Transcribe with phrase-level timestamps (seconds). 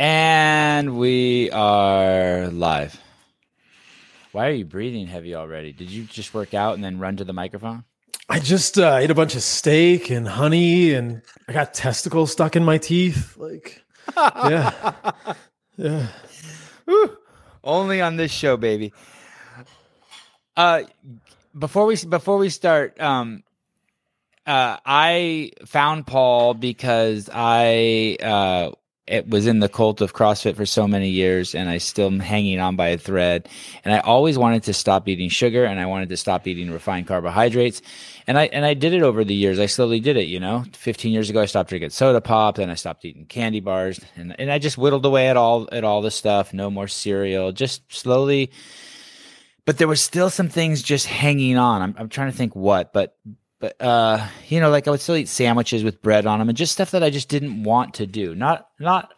[0.00, 2.98] And we are live.
[4.32, 5.74] Why are you breathing heavy already?
[5.74, 7.84] Did you just work out and then run to the microphone?
[8.26, 12.56] I just uh, ate a bunch of steak and honey, and I got testicles stuck
[12.56, 13.36] in my teeth.
[13.36, 13.84] Like,
[14.16, 14.94] yeah,
[15.76, 16.06] yeah.
[16.86, 17.18] Woo.
[17.62, 18.94] Only on this show, baby.
[20.56, 20.84] Uh,
[21.58, 23.42] before we before we start, um,
[24.46, 28.70] uh, I found Paul because I uh
[29.10, 32.20] it was in the cult of CrossFit for so many years, and I still am
[32.20, 33.48] hanging on by a thread.
[33.84, 37.08] And I always wanted to stop eating sugar, and I wanted to stop eating refined
[37.08, 37.82] carbohydrates.
[38.28, 39.58] And I and I did it over the years.
[39.58, 40.28] I slowly did it.
[40.28, 43.60] You know, 15 years ago, I stopped drinking soda pop, then I stopped eating candy
[43.60, 46.54] bars, and and I just whittled away at all at all the stuff.
[46.54, 48.52] No more cereal, just slowly.
[49.66, 51.82] But there was still some things just hanging on.
[51.82, 53.16] I'm I'm trying to think what, but
[53.60, 56.58] but uh you know like i would still eat sandwiches with bread on them and
[56.58, 58.34] just stuff that i just didn't want to do.
[58.34, 59.12] Not not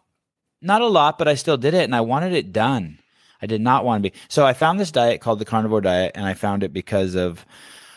[0.60, 2.98] not a lot but i still did it and i wanted it done.
[3.40, 4.16] I did not want to be.
[4.28, 7.46] So i found this diet called the carnivore diet and i found it because of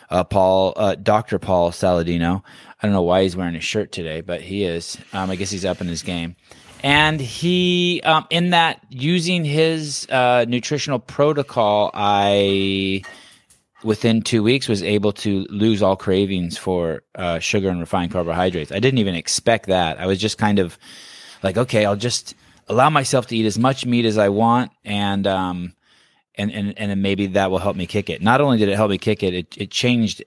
[0.10, 2.44] uh, paul uh, dr paul saladino.
[2.82, 4.98] I don't know why he's wearing a shirt today but he is.
[5.14, 6.36] Um, i guess he's up in his game.
[6.84, 13.02] And he um, in that using his uh, nutritional protocol i
[13.86, 18.72] within two weeks was able to lose all cravings for uh, sugar and refined carbohydrates.
[18.72, 20.00] I didn't even expect that.
[20.00, 20.78] I was just kind of
[21.44, 22.34] like, okay, I'll just
[22.68, 25.74] allow myself to eat as much meat as I want, and um,
[26.36, 28.22] and and and maybe that will help me kick it.
[28.22, 30.24] Not only did it help me kick it, it it changed.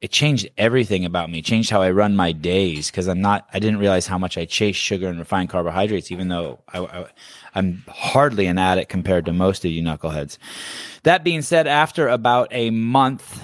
[0.00, 1.40] It changed everything about me.
[1.40, 3.48] It changed how I run my days because I'm not.
[3.52, 7.06] I didn't realize how much I chase sugar and refined carbohydrates, even though I,
[7.54, 10.38] I'm hardly an addict compared to most of you knuckleheads.
[11.02, 13.42] That being said, after about a month,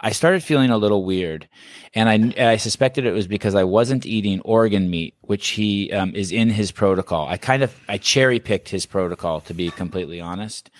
[0.00, 1.46] I started feeling a little weird,
[1.94, 6.14] and I, I suspected it was because I wasn't eating organ meat, which he um,
[6.14, 7.28] is in his protocol.
[7.28, 10.70] I kind of I cherry picked his protocol to be completely honest,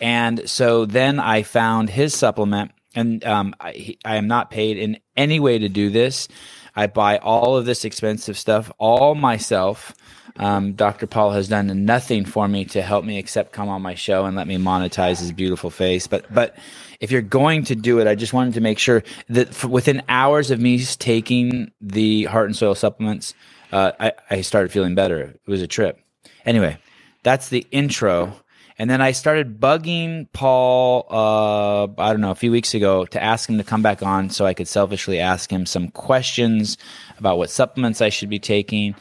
[0.00, 4.98] and so then I found his supplement, and um, I, I am not paid in
[5.16, 6.28] any way to do this.
[6.74, 9.94] I buy all of this expensive stuff all myself.
[10.36, 11.06] Um, Dr.
[11.08, 14.36] Paul has done nothing for me to help me except come on my show and
[14.36, 16.06] let me monetize his beautiful face.
[16.06, 16.56] But but
[17.00, 20.50] if you're going to do it, I just wanted to make sure that within hours
[20.50, 23.34] of me taking the Heart and Soil supplements,
[23.72, 25.20] uh, I, I started feeling better.
[25.20, 25.98] It was a trip.
[26.44, 26.78] Anyway,
[27.24, 28.34] that's the intro.
[28.78, 33.22] And then I started bugging Paul, uh, I don't know, a few weeks ago to
[33.22, 36.78] ask him to come back on so I could selfishly ask him some questions
[37.18, 38.94] about what supplements I should be taking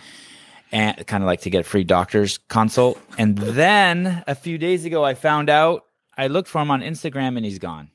[0.71, 2.99] and kind of like to get a free doctor's consult.
[3.19, 5.85] And then a few days ago, I found out
[6.17, 7.91] I looked for him on Instagram and he's gone.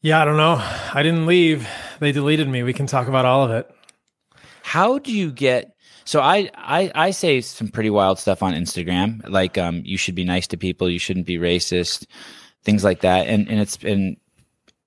[0.00, 0.56] Yeah, I don't know.
[0.92, 1.68] I didn't leave.
[2.00, 2.64] They deleted me.
[2.64, 3.72] We can talk about all of it.
[4.62, 5.76] How do you get?
[6.04, 10.14] So I I I say some pretty wild stuff on Instagram, like um you should
[10.14, 12.06] be nice to people, you shouldn't be racist,
[12.64, 13.26] things like that.
[13.26, 14.16] And and it's been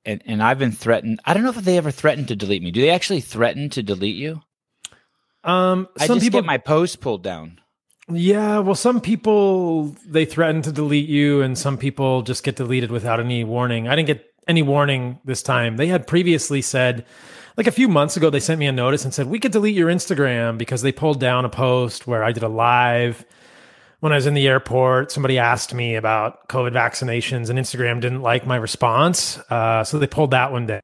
[0.05, 1.19] and, and I've been threatened.
[1.25, 2.71] I don't know if they ever threatened to delete me.
[2.71, 4.41] Do they actually threaten to delete you?
[5.43, 7.59] Um, I some just people, get my post pulled down.
[8.11, 12.91] yeah, well, some people they threaten to delete you, and some people just get deleted
[12.91, 13.87] without any warning.
[13.87, 15.77] I didn't get any warning this time.
[15.77, 17.05] They had previously said,
[17.57, 19.75] like a few months ago, they sent me a notice and said we could delete
[19.75, 23.25] your Instagram because they pulled down a post where I did a live
[24.01, 25.11] when I was in the airport.
[25.11, 30.07] Somebody asked me about COVID vaccinations, and Instagram didn't like my response, uh, so they
[30.07, 30.81] pulled that one down.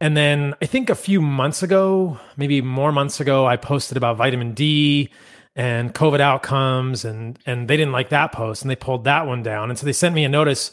[0.00, 4.16] And then I think a few months ago, maybe more months ago, I posted about
[4.16, 5.08] vitamin D
[5.56, 9.42] and COVID outcomes, and and they didn't like that post, and they pulled that one
[9.42, 9.70] down.
[9.70, 10.72] And so they sent me a notice,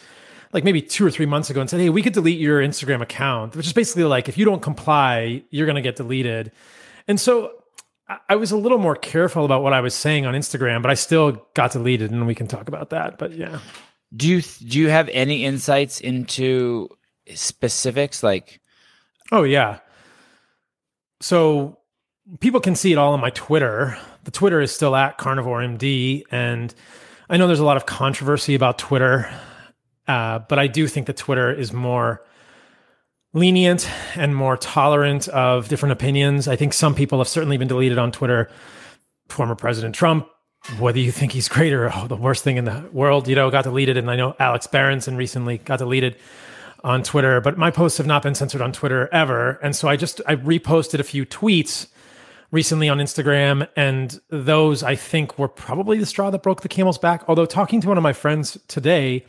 [0.53, 3.01] like maybe two or three months ago, and said, "Hey, we could delete your Instagram
[3.01, 6.51] account," which is basically like if you don't comply, you're going to get deleted.
[7.07, 7.51] And so
[8.27, 10.95] I was a little more careful about what I was saying on Instagram, but I
[10.95, 13.17] still got deleted, and we can talk about that.
[13.17, 13.59] But yeah,
[14.15, 16.89] Do you do you have any insights into
[17.33, 18.59] specifics like?
[19.31, 19.79] Oh yeah.
[21.21, 21.77] So
[22.39, 23.97] people can see it all on my Twitter.
[24.23, 26.73] The Twitter is still at Carnivore MD, and
[27.29, 29.29] I know there's a lot of controversy about Twitter,
[30.07, 32.23] uh, but I do think that Twitter is more
[33.33, 36.47] lenient and more tolerant of different opinions.
[36.47, 38.49] I think some people have certainly been deleted on Twitter.
[39.29, 40.27] Former President Trump,
[40.77, 43.49] whether you think he's great or oh, the worst thing in the world, you know,
[43.49, 43.95] got deleted.
[43.95, 46.17] And I know Alex Berenson recently got deleted
[46.83, 49.51] on Twitter, but my posts have not been censored on Twitter ever.
[49.63, 51.87] And so I just I reposted a few tweets
[52.51, 56.97] recently on Instagram, and those I think were probably the straw that broke the camel's
[56.97, 57.23] back.
[57.27, 59.25] Although talking to one of my friends today,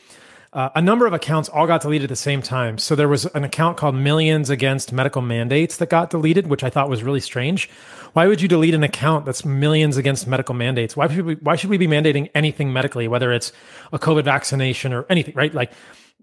[0.53, 2.77] uh, a number of accounts all got deleted at the same time.
[2.77, 6.69] So there was an account called Millions Against Medical Mandates that got deleted, which I
[6.69, 7.71] thought was really strange.
[8.13, 10.95] Why would you delete an account that's Millions Against Medical Mandates?
[10.95, 13.51] Why should we, why should we be mandating anything medically, whether it's
[13.93, 15.55] a COVID vaccination or anything, right?
[15.55, 15.73] Like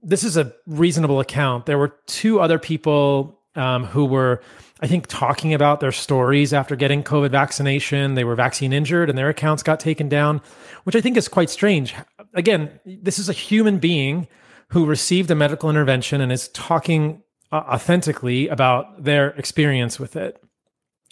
[0.04, 1.66] this is a reasonable account.
[1.66, 4.44] There were two other people um, who were,
[4.80, 8.14] I think, talking about their stories after getting COVID vaccination.
[8.14, 10.42] They were vaccine injured and their accounts got taken down,
[10.84, 11.96] which I think is quite strange
[12.34, 14.28] again, this is a human being
[14.70, 17.22] who received a medical intervention and is talking
[17.52, 20.42] uh, authentically about their experience with it.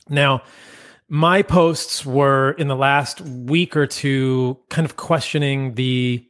[0.10, 0.44] Now,
[1.10, 6.28] my posts were in the last week or two kind of questioning the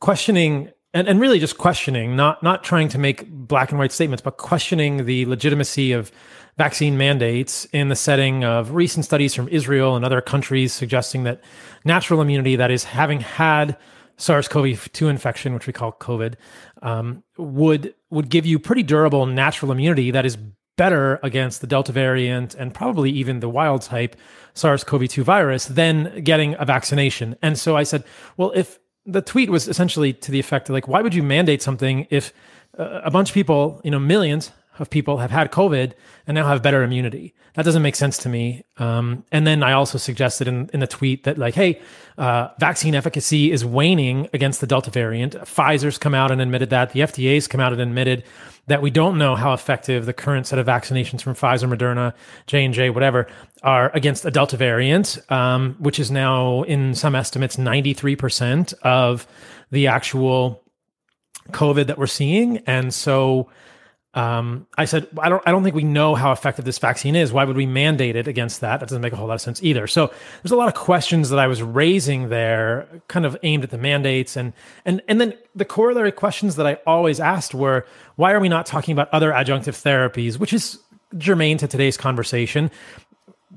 [0.00, 4.22] questioning and, and really just questioning, not not trying to make black and white statements,
[4.22, 6.10] but questioning the legitimacy of
[6.56, 11.42] vaccine mandates in the setting of recent studies from Israel and other countries suggesting that
[11.84, 13.76] natural immunity, that is, having had
[14.16, 16.34] SARS-CoV-2 infection, which we call COVID,
[16.82, 20.38] um, would would give you pretty durable natural immunity that is
[20.76, 24.16] better against the Delta variant and probably even the wild type
[24.54, 27.36] SARS-CoV-2 virus than getting a vaccination.
[27.42, 28.04] And so I said,
[28.36, 31.62] well, if the tweet was essentially to the effect of like, why would you mandate
[31.62, 32.32] something if
[32.78, 35.92] uh, a bunch of people, you know, millions of people have had COVID
[36.26, 37.34] and now have better immunity.
[37.54, 38.64] That doesn't make sense to me.
[38.78, 41.80] Um, and then I also suggested in, in the tweet that, like, hey,
[42.18, 45.34] uh, vaccine efficacy is waning against the Delta variant.
[45.34, 46.92] Pfizer's come out and admitted that.
[46.92, 48.24] The FDA's come out and admitted
[48.66, 52.14] that we don't know how effective the current set of vaccinations from Pfizer, Moderna,
[52.46, 53.28] J and J, whatever,
[53.62, 58.72] are against a Delta variant, um, which is now in some estimates ninety three percent
[58.82, 59.26] of
[59.70, 60.62] the actual
[61.50, 62.58] COVID that we're seeing.
[62.66, 63.50] And so
[64.14, 67.32] um, I said, I don't, I don't think we know how effective this vaccine is.
[67.32, 68.78] Why would we mandate it against that?
[68.78, 69.86] That doesn't make a whole lot of sense either.
[69.88, 70.12] So
[70.42, 73.78] there's a lot of questions that I was raising there, kind of aimed at the
[73.78, 74.52] mandates, and
[74.84, 78.66] and and then the corollary questions that I always asked were, why are we not
[78.66, 80.78] talking about other adjunctive therapies, which is
[81.18, 82.70] germane to today's conversation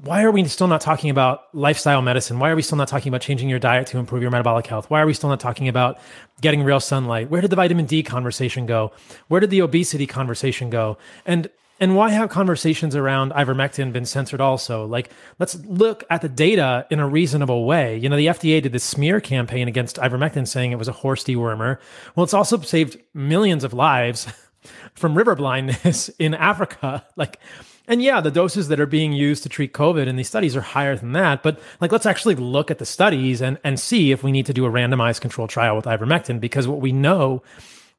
[0.03, 2.39] why are we still not talking about lifestyle medicine?
[2.39, 4.89] Why are we still not talking about changing your diet to improve your metabolic health?
[4.89, 5.99] Why are we still not talking about
[6.41, 7.29] getting real sunlight?
[7.29, 8.91] Where did the vitamin D conversation go?
[9.27, 10.97] Where did the obesity conversation go?
[11.25, 11.49] And
[11.79, 14.85] and why have conversations around ivermectin been censored also?
[14.85, 17.97] Like, let's look at the data in a reasonable way.
[17.97, 21.23] You know, the FDA did this smear campaign against ivermectin saying it was a horse
[21.23, 21.77] dewormer.
[22.15, 24.27] Well, it's also saved millions of lives
[24.95, 27.05] from river blindness in Africa.
[27.15, 27.39] Like,
[27.87, 30.61] and yeah, the doses that are being used to treat COVID in these studies are
[30.61, 31.41] higher than that.
[31.41, 34.53] But like, let's actually look at the studies and, and see if we need to
[34.53, 37.41] do a randomized control trial with ivermectin, because what we know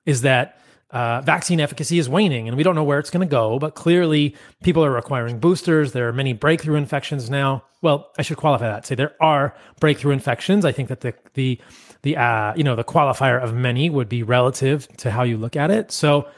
[0.05, 3.31] is that uh, vaccine efficacy is waning and we don't know where it's going to
[3.31, 3.59] go.
[3.59, 5.93] But clearly, people are requiring boosters.
[5.93, 7.65] There are many breakthrough infections now.
[7.81, 8.87] Well, I should qualify that.
[8.87, 10.65] Say there are breakthrough infections.
[10.65, 11.61] I think that the, the,
[12.03, 15.57] the, uh, you know, the qualifier of many would be relative to how you look
[15.57, 15.93] at it.
[15.93, 16.29] So,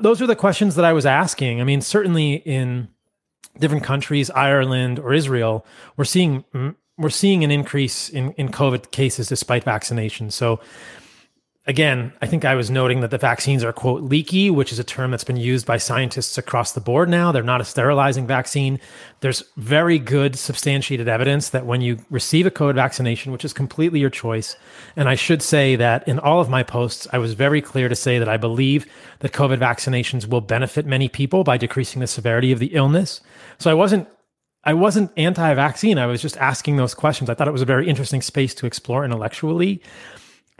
[0.00, 1.60] those are the questions that I was asking.
[1.60, 2.88] I mean, certainly in
[3.58, 5.66] different countries, Ireland or Israel,
[5.96, 10.30] we're seeing mm, we're seeing an increase in in COVID cases despite vaccination.
[10.30, 10.60] So
[11.70, 14.84] again, I think I was noting that the vaccines are, quote, leaky, which is a
[14.84, 17.30] term that's been used by scientists across the board now.
[17.30, 18.80] They're not a sterilizing vaccine.
[19.20, 24.00] There's very good substantiated evidence that when you receive a COVID vaccination, which is completely
[24.00, 24.56] your choice,
[24.96, 27.94] and I should say that in all of my posts, I was very clear to
[27.94, 28.84] say that I believe
[29.20, 33.20] that COVID vaccinations will benefit many people by decreasing the severity of the illness.
[33.58, 34.08] So I wasn't
[34.62, 35.96] I wasn't anti-vaccine.
[35.96, 37.30] I was just asking those questions.
[37.30, 39.80] I thought it was a very interesting space to explore intellectually.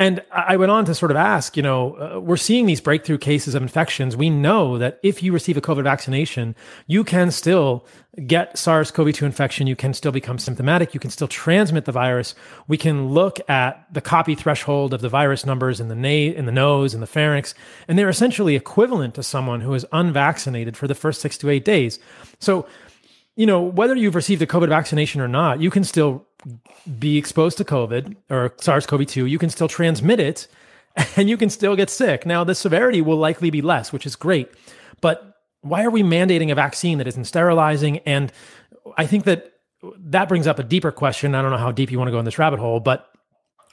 [0.00, 3.18] And I went on to sort of ask, you know, uh, we're seeing these breakthrough
[3.18, 4.16] cases of infections.
[4.16, 7.84] We know that if you receive a COVID vaccination, you can still
[8.26, 9.66] get SARS CoV 2 infection.
[9.66, 10.94] You can still become symptomatic.
[10.94, 12.34] You can still transmit the virus.
[12.66, 16.46] We can look at the copy threshold of the virus numbers in the, na- in
[16.46, 17.54] the nose and the pharynx,
[17.86, 21.66] and they're essentially equivalent to someone who is unvaccinated for the first six to eight
[21.66, 21.98] days.
[22.38, 22.66] So,
[23.36, 26.26] you know, whether you've received a COVID vaccination or not, you can still
[26.98, 29.26] be exposed to COVID or SARS CoV 2.
[29.26, 30.48] You can still transmit it
[31.16, 32.26] and you can still get sick.
[32.26, 34.50] Now, the severity will likely be less, which is great.
[35.00, 37.98] But why are we mandating a vaccine that isn't sterilizing?
[37.98, 38.32] And
[38.96, 39.52] I think that
[39.98, 41.34] that brings up a deeper question.
[41.34, 43.10] I don't know how deep you want to go in this rabbit hole, but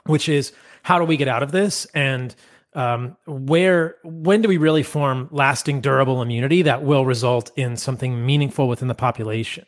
[0.05, 1.85] which is how do we get out of this?
[1.93, 2.33] And
[2.77, 8.25] um, where when do we really form lasting durable immunity that will result in something
[8.25, 9.65] meaningful within the population?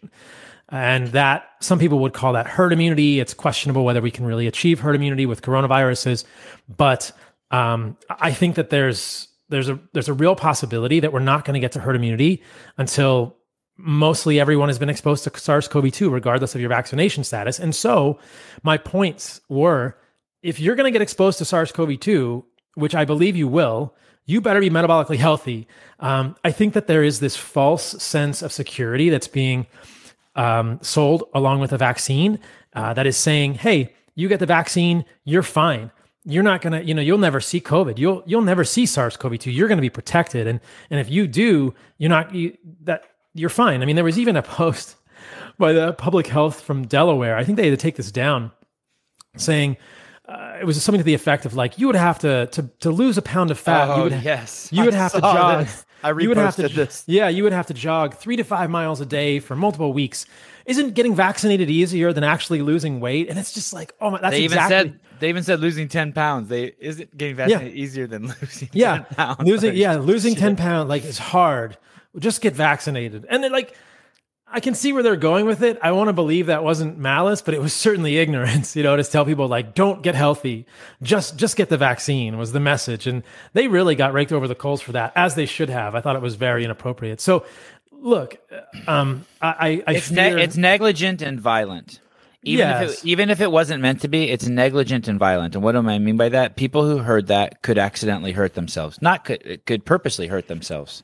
[0.70, 3.20] And that some people would call that herd immunity.
[3.20, 6.24] It's questionable whether we can really achieve herd immunity with coronaviruses.
[6.70, 7.12] But
[7.52, 11.56] um, i think that there's there's a there's a real possibility that we're not going
[11.56, 12.44] to get to herd immunity
[12.78, 13.36] until
[13.78, 17.60] mostly everyone has been exposed to SARS-CoV-2 regardless of your vaccination status.
[17.60, 18.20] And so
[18.62, 19.98] my points were
[20.42, 22.44] if you're going to get exposed to SARS-CoV-2
[22.76, 23.96] which I believe you will,
[24.26, 25.68] you better be metabolically healthy.
[26.00, 29.66] Um, I think that there is this false sense of security that's being
[30.36, 32.40] um, sold along with a vaccine
[32.74, 35.92] uh, that is saying, "Hey, you get the vaccine, you're fine.
[36.26, 37.98] You're not gonna, you know, you'll never see COVID.
[37.98, 39.54] You'll you'll never see SARS-CoV-2.
[39.54, 40.60] You're gonna be protected, and
[40.90, 43.82] and if you do, you're not you, that you're fine.
[43.82, 44.98] I mean, there was even a post
[45.58, 47.38] by the public health from Delaware.
[47.38, 48.52] I think they had to take this down,
[49.38, 49.78] saying
[50.30, 52.92] uh, it was something to the effect of like you would have to to to
[52.92, 53.90] lose a pound of fat.
[53.90, 54.70] Oh, you would, yes.
[54.72, 55.66] you would I have to jog.
[55.66, 55.86] this.
[56.04, 57.04] I you would have to, reposted this.
[57.08, 60.26] Yeah, you would have to jog three to five miles a day for multiple weeks.
[60.66, 63.28] Isn't getting vaccinated easier than actually losing weight?
[63.28, 64.92] And it's just like, oh my, that's They even exactly.
[64.92, 66.48] said they even said losing ten pounds.
[66.48, 68.70] They is it getting vaccinated easier than losing?
[68.72, 69.40] yeah, 10 pounds?
[69.50, 70.40] losing Like, yeah, losing shit.
[70.40, 71.78] ten pounds like it's hard.
[72.20, 73.76] Just get vaccinated, and then like.
[74.52, 75.78] I can see where they're going with it.
[75.82, 79.04] I want to believe that wasn't malice, but it was certainly ignorance, you know, to
[79.04, 80.66] tell people like, don't get healthy.
[81.04, 83.06] Just, just get the vaccine was the message.
[83.06, 85.94] And they really got raked over the coals for that as they should have.
[85.96, 87.22] I thought it was very inappropriate.
[87.22, 87.46] So
[87.92, 88.38] look,
[88.88, 92.00] um, I, I, I It's ne- fear- it's negligent and violent.
[92.44, 93.04] Even if Yes.
[93.04, 95.56] it, even if it wasn't meant to be, it's negligent and violent.
[95.56, 96.56] And what do I mean by that?
[96.56, 99.02] People who heard that could accidentally hurt themselves.
[99.02, 101.04] Not could could purposely hurt themselves.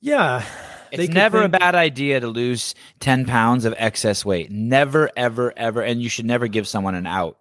[0.00, 0.44] yeah,
[0.90, 4.50] It's never a bad idea to lose 10 pounds of excess weight.
[4.50, 5.82] Never, ever, ever.
[5.82, 7.38] And you should never give someone an out.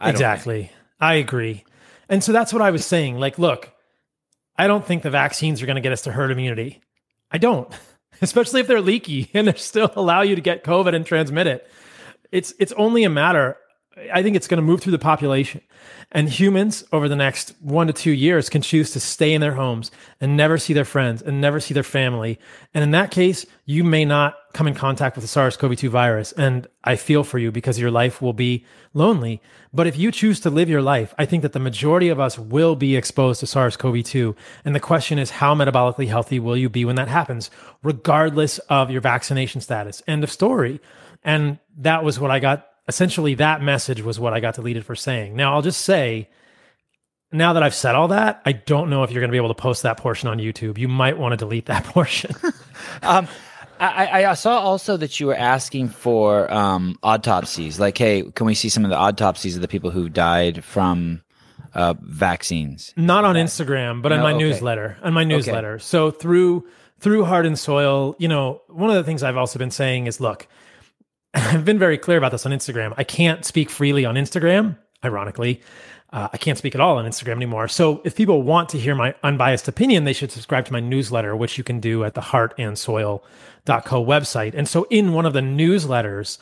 [0.00, 0.70] I exactly.
[1.00, 1.64] I agree.
[2.08, 3.18] And so that's what I was saying.
[3.18, 3.72] Like, look,
[4.56, 6.80] I don't think the vaccines are going to get us to herd immunity.
[7.30, 7.72] I don't,
[8.22, 11.68] especially if they're leaky and they still allow you to get COVID and transmit it.
[12.32, 13.56] It's it's only a matter.
[14.12, 15.62] I think it's going to move through the population,
[16.12, 19.54] and humans over the next one to two years can choose to stay in their
[19.54, 22.38] homes and never see their friends and never see their family.
[22.74, 26.32] And in that case, you may not come in contact with the SARS-CoV-2 virus.
[26.32, 29.40] And I feel for you because your life will be lonely.
[29.72, 32.38] But if you choose to live your life, I think that the majority of us
[32.38, 34.36] will be exposed to SARS-CoV-2.
[34.64, 37.50] And the question is, how metabolically healthy will you be when that happens,
[37.82, 40.02] regardless of your vaccination status?
[40.06, 40.80] End of story.
[41.24, 42.68] And that was what I got.
[42.88, 45.34] Essentially, that message was what I got deleted for saying.
[45.34, 46.28] Now, I'll just say,
[47.32, 49.48] now that I've said all that, I don't know if you're going to be able
[49.48, 50.78] to post that portion on YouTube.
[50.78, 52.34] You might want to delete that portion.
[53.02, 53.26] Um,
[53.78, 57.78] I, I saw also that you were asking for um, autopsies.
[57.78, 61.22] Like, hey, can we see some of the autopsies of the people who died from
[61.74, 62.94] uh, vaccines?
[62.96, 64.38] Not on Instagram, but on No, my okay.
[64.44, 64.96] newsletter.
[65.02, 65.78] On my newsletter.
[65.78, 66.66] So through
[67.00, 70.20] through Heart and Soil, you know, one of the things I've also been saying is,
[70.20, 70.46] look,
[71.36, 72.94] I've been very clear about this on Instagram.
[72.96, 74.78] I can't speak freely on Instagram.
[75.04, 75.60] Ironically,
[76.12, 77.68] uh, I can't speak at all on Instagram anymore.
[77.68, 81.36] So if people want to hear my unbiased opinion, they should subscribe to my newsletter,
[81.36, 84.54] which you can do at the heartandsoil.co website.
[84.54, 86.38] And so in one of the newsletters,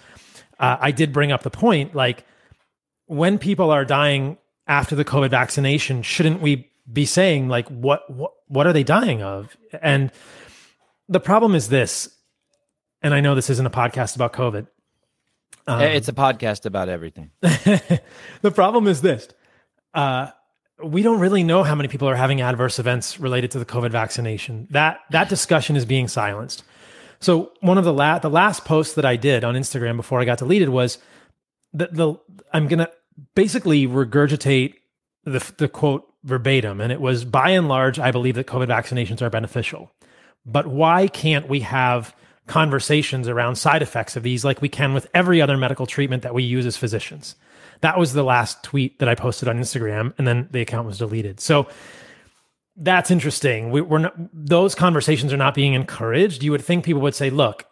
[0.61, 2.25] uh, I did bring up the point, like
[3.07, 8.33] when people are dying after the COVID vaccination, shouldn't we be saying like what what
[8.49, 9.57] what are they dying of?
[9.83, 10.13] And
[11.09, 12.15] the problem is this,
[13.03, 14.67] and I know this isn't a podcast about COVID.
[15.67, 17.31] Um, it's a podcast about everything.
[17.41, 18.01] the
[18.55, 19.29] problem is this.
[19.93, 20.29] Uh,
[20.83, 23.91] we don't really know how many people are having adverse events related to the COVID
[23.91, 24.67] vaccination.
[24.71, 26.65] That that discussion is being silenced.
[27.21, 30.25] So one of the la- the last posts that I did on Instagram before I
[30.25, 30.99] got deleted was
[31.73, 32.15] the, the
[32.53, 32.91] I'm gonna
[33.35, 34.75] basically regurgitate
[35.25, 39.23] the the quote verbatim, and it was by and large I believe that COVID vaccinations
[39.23, 39.93] are beneficial,
[40.45, 42.15] but why can't we have
[42.47, 46.35] conversations around side effects of these like we can with every other medical treatment that
[46.35, 47.37] we use as physicians?
[47.81, 50.99] That was the last tweet that I posted on Instagram, and then the account was
[50.99, 51.41] deleted.
[51.41, 51.69] So
[52.77, 53.71] that's interesting.
[53.71, 56.43] We, we're not; those conversations are not being encouraged.
[56.43, 57.67] You would think people would say, "Look,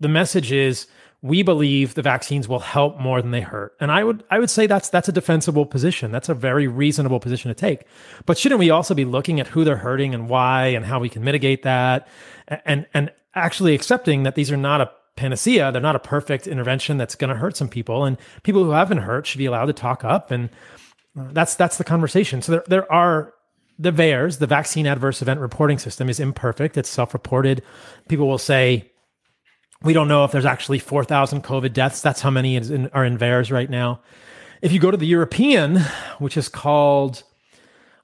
[0.00, 0.86] the message is
[1.22, 4.50] we believe the vaccines will help more than they hurt," and I would I would
[4.50, 6.10] say that's that's a defensible position.
[6.12, 7.84] That's a very reasonable position to take.
[8.26, 11.08] But shouldn't we also be looking at who they're hurting and why, and how we
[11.08, 12.08] can mitigate that,
[12.48, 15.72] and and actually accepting that these are not a panacea.
[15.72, 18.88] They're not a perfect intervention that's going to hurt some people, and people who have
[18.88, 20.30] been hurt should be allowed to talk up.
[20.30, 20.50] And
[21.18, 22.42] uh, that's that's the conversation.
[22.42, 23.34] So there there are
[23.78, 26.76] the VAERS, the Vaccine Adverse Event Reporting System, is imperfect.
[26.76, 27.62] It's self-reported.
[28.08, 28.90] People will say
[29.82, 32.00] we don't know if there's actually 4,000 COVID deaths.
[32.00, 34.00] That's how many in, are in VAERS right now.
[34.60, 35.78] If you go to the European,
[36.18, 37.24] which is called,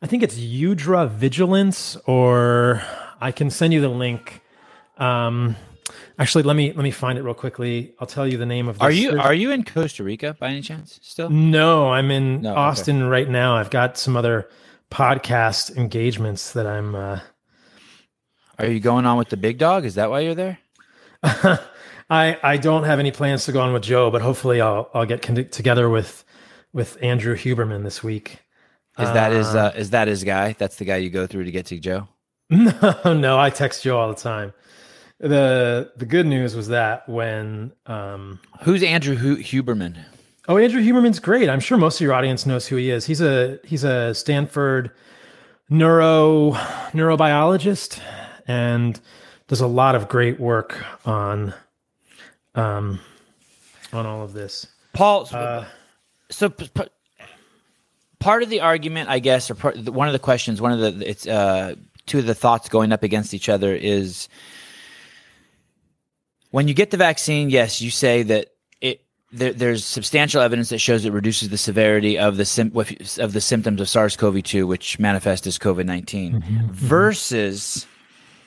[0.03, 2.83] I think it's EudraVigilance, or
[3.21, 4.43] I can send you the link.
[4.99, 5.57] Um,
[6.19, 7.95] actually, let me let me find it real quickly.
[8.01, 8.81] I'll tell you the name of.
[8.83, 8.99] Are this.
[8.99, 11.31] you There's- are you in Costa Rica by any chance still?
[11.31, 12.61] no, I'm in No, okay.
[12.61, 13.57] Austin right now.
[13.57, 14.49] I've got some other
[14.91, 16.95] podcast engagements that I'm.
[16.95, 17.21] Uh,
[18.59, 19.85] Are you going on with the big dog?
[19.85, 20.59] Is that why you're there?
[22.11, 25.07] I I don't have any plans to go on with Joe, but hopefully I'll I'll
[25.07, 26.25] get con- together with
[26.73, 28.39] with Andrew Huberman this week.
[28.99, 30.55] Is that his uh, is that his guy?
[30.59, 32.09] That's the guy you go through to get to Joe?
[32.51, 34.55] No, no, I text Joe all the time.
[35.21, 39.97] The the good news was that when um Who's Andrew Hu- Huberman?
[40.47, 41.49] Oh, Andrew Huberman's great.
[41.49, 43.05] I'm sure most of your audience knows who he is.
[43.07, 44.91] He's a he's a Stanford
[45.69, 46.53] neuro
[46.93, 48.01] neurobiologist
[48.47, 48.99] and
[49.49, 51.53] does a lot of great work on
[52.55, 53.01] um
[53.93, 54.67] on all of this.
[54.93, 55.27] Paul,
[56.31, 56.83] so p- p-
[58.19, 61.09] part of the argument, I guess, or part, one of the questions, one of the
[61.09, 61.75] it's uh,
[62.07, 64.29] two of the thoughts going up against each other is
[66.51, 67.51] when you get the vaccine.
[67.51, 68.49] Yes, you say that
[68.81, 73.33] it there, there's substantial evidence that shows it reduces the severity of the sim- of
[73.33, 76.37] the symptoms of SARS-CoV-2, which manifest as COVID-19, mm-hmm.
[76.37, 76.73] mm-hmm.
[76.73, 77.87] versus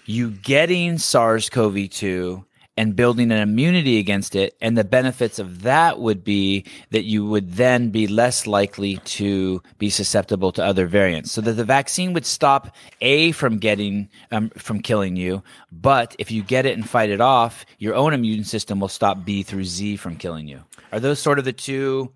[0.05, 2.43] you getting SARS-CoV-2
[2.78, 4.56] and building an immunity against it.
[4.62, 9.62] And the benefits of that would be that you would then be less likely to
[9.78, 11.32] be susceptible to other variants.
[11.32, 15.44] So that the vaccine would stop A from getting, um, from killing you.
[15.72, 19.25] But if you get it and fight it off, your own immune system will stop
[19.25, 20.62] B through Z from killing you.
[20.92, 22.12] Are those sort of the two?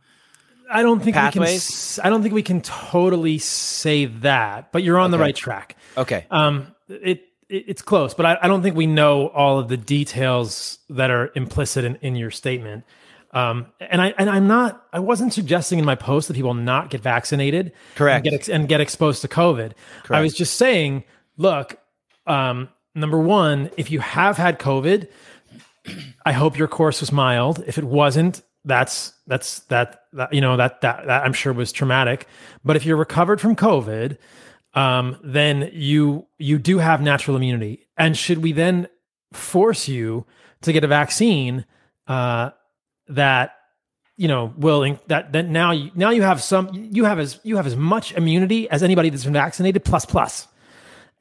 [0.71, 1.31] I don't think we can.
[1.31, 1.99] Pathways?
[2.03, 5.77] I don't think we can totally say that, but you're on the right track.
[5.97, 6.25] Okay.
[6.31, 10.79] Um, it it's close, but I, I don't think we know all of the details
[10.89, 12.83] that are implicit in, in your statement.
[13.31, 14.85] Um, and I and I'm not.
[14.93, 18.25] I wasn't suggesting in my post that people not get vaccinated, Correct.
[18.25, 19.73] and get, ex- and get exposed to COVID.
[20.09, 21.03] I was just saying,
[21.35, 21.77] look,
[22.25, 25.09] um, number one, if you have had COVID,
[26.25, 27.61] I hope your course was mild.
[27.67, 31.73] If it wasn't, that's that's that, that you know that, that that I'm sure was
[31.73, 32.27] traumatic.
[32.63, 34.17] But if you're recovered from COVID,
[34.75, 37.87] um, then you you do have natural immunity.
[37.97, 38.87] And should we then
[39.33, 40.25] force you
[40.61, 41.65] to get a vaccine
[42.07, 42.51] uh,
[43.07, 43.55] that
[44.17, 47.39] you know will in- that that now you now you have some you have as
[47.43, 50.47] you have as much immunity as anybody that's been vaccinated plus plus.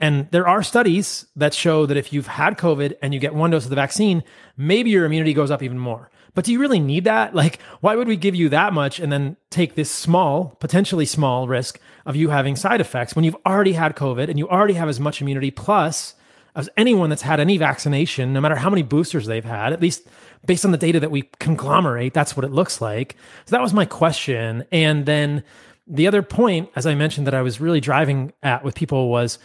[0.00, 3.52] And there are studies that show that if you've had COVID and you get one
[3.52, 4.24] dose of the vaccine,
[4.56, 6.10] maybe your immunity goes up even more.
[6.34, 7.34] But do you really need that?
[7.34, 11.46] Like, why would we give you that much and then take this small, potentially small
[11.48, 14.88] risk of you having side effects when you've already had COVID and you already have
[14.88, 16.14] as much immunity plus
[16.56, 20.06] as anyone that's had any vaccination, no matter how many boosters they've had, at least
[20.46, 23.16] based on the data that we conglomerate, that's what it looks like.
[23.46, 24.64] So that was my question.
[24.70, 25.42] And then
[25.86, 29.38] the other point, as I mentioned, that I was really driving at with people was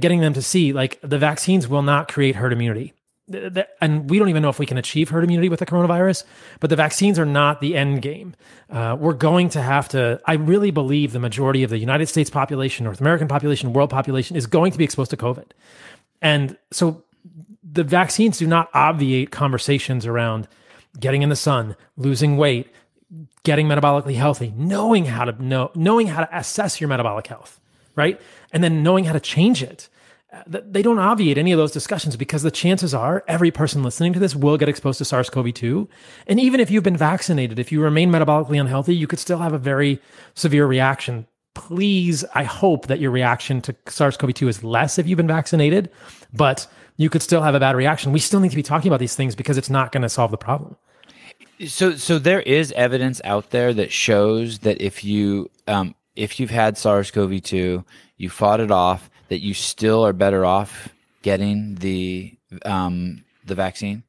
[0.00, 2.92] getting them to see like the vaccines will not create herd immunity.
[3.30, 5.66] Th- th- And we don't even know if we can achieve herd immunity with the
[5.66, 6.24] coronavirus,
[6.60, 8.34] but the vaccines are not the end game.
[8.70, 12.30] Uh, we're going to have to, I really believe the majority of the United States
[12.30, 15.46] population, North American population, world population is going to be exposed to COVID.
[16.22, 17.02] And so
[17.62, 20.48] the vaccines do not obviate conversations around
[20.98, 22.68] getting in the sun, losing weight,
[23.42, 27.60] getting metabolically healthy, knowing how to know, knowing how to assess your metabolic health,
[27.94, 28.20] right?
[28.52, 29.88] And then knowing how to change it.
[30.50, 34.12] Th- They don't obviate any of those discussions because the chances are every person listening
[34.14, 35.88] to this will get exposed to SARS CoV 2.
[36.26, 39.52] And even if you've been vaccinated, if you remain metabolically unhealthy, you could still have
[39.52, 40.00] a very
[40.34, 41.26] severe reaction.
[41.54, 45.26] Please, I hope that your reaction to SARS CoV 2 is less if you've been
[45.26, 45.90] vaccinated,
[46.32, 48.12] but you could still have a bad reaction.
[48.12, 50.30] We still need to be talking about these things because it's not going to solve
[50.30, 50.76] the problem.
[51.66, 56.50] So, so there is evidence out there that shows that if you um, if you've
[56.50, 57.84] had SARS-CoV-2,
[58.16, 60.88] you fought it off, that you still are better off
[61.22, 64.02] getting the um, the vaccine.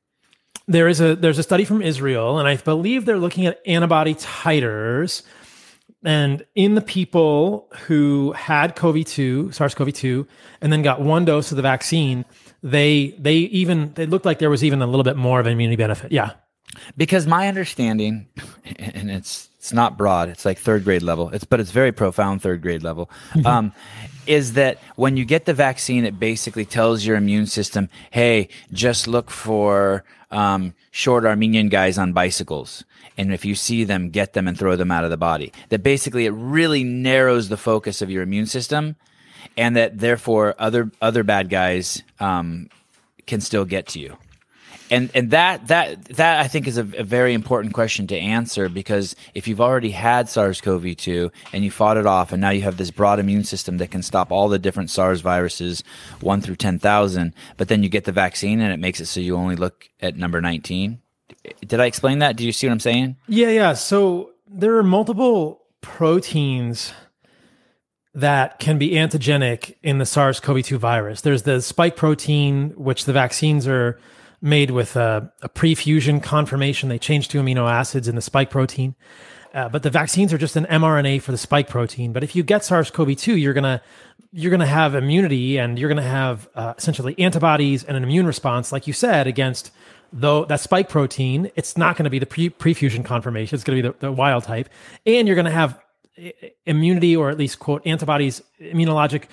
[0.67, 4.15] there is a there's a study from Israel, and I believe they're looking at antibody
[4.15, 5.23] titers.
[6.03, 10.27] And in the people who had COVID-2, SARS-CoV-2,
[10.61, 12.23] and then got one dose of the vaccine,
[12.61, 15.53] they they even they looked like there was even a little bit more of an
[15.53, 16.11] immunity benefit.
[16.11, 16.31] Yeah.
[16.95, 18.27] Because my understanding,
[18.77, 21.29] and it's it's not broad, it's like third grade level.
[21.29, 23.09] It's but it's very profound third grade level.
[23.45, 23.73] Um,
[24.27, 29.07] is that when you get the vaccine, it basically tells your immune system, "Hey, just
[29.07, 32.83] look for um, short Armenian guys on bicycles."
[33.17, 35.51] And if you see them, get them and throw them out of the body.
[35.69, 38.95] That basically it really narrows the focus of your immune system,
[39.55, 42.69] and that therefore other other bad guys um,
[43.25, 44.17] can still get to you
[44.89, 48.69] and and that that that I think is a, a very important question to answer
[48.69, 52.77] because if you've already had SARS-CoV-2 and you fought it off, and now you have
[52.77, 55.83] this broad immune system that can stop all the different SARS viruses
[56.21, 59.19] one through ten thousand, but then you get the vaccine and it makes it so
[59.19, 61.01] you only look at number nineteen.
[61.65, 62.35] Did I explain that?
[62.35, 63.17] Do you see what I'm saying?
[63.27, 63.73] Yeah, yeah.
[63.73, 66.93] So there are multiple proteins
[68.13, 71.21] that can be antigenic in the SARS CoV 2 virus.
[71.21, 73.99] There's the spike protein, which the vaccines are
[74.41, 76.89] made with a, a pre fusion conformation.
[76.89, 78.95] They change two amino acids in the spike protein.
[79.53, 82.13] uh, but the vaccines are just an mRNA for the spike protein.
[82.13, 83.81] But if you get SARS-CoV-2, you're gonna
[84.31, 88.71] you're gonna have immunity and you're gonna have uh, essentially antibodies and an immune response,
[88.71, 89.71] like you said, against
[90.13, 91.49] though that spike protein.
[91.55, 94.43] It's not going to be the pre-fusion conformation; it's going to be the, the wild
[94.43, 94.69] type,
[95.05, 95.79] and you're going to have
[96.65, 99.25] immunity or at least quote antibodies, immunologic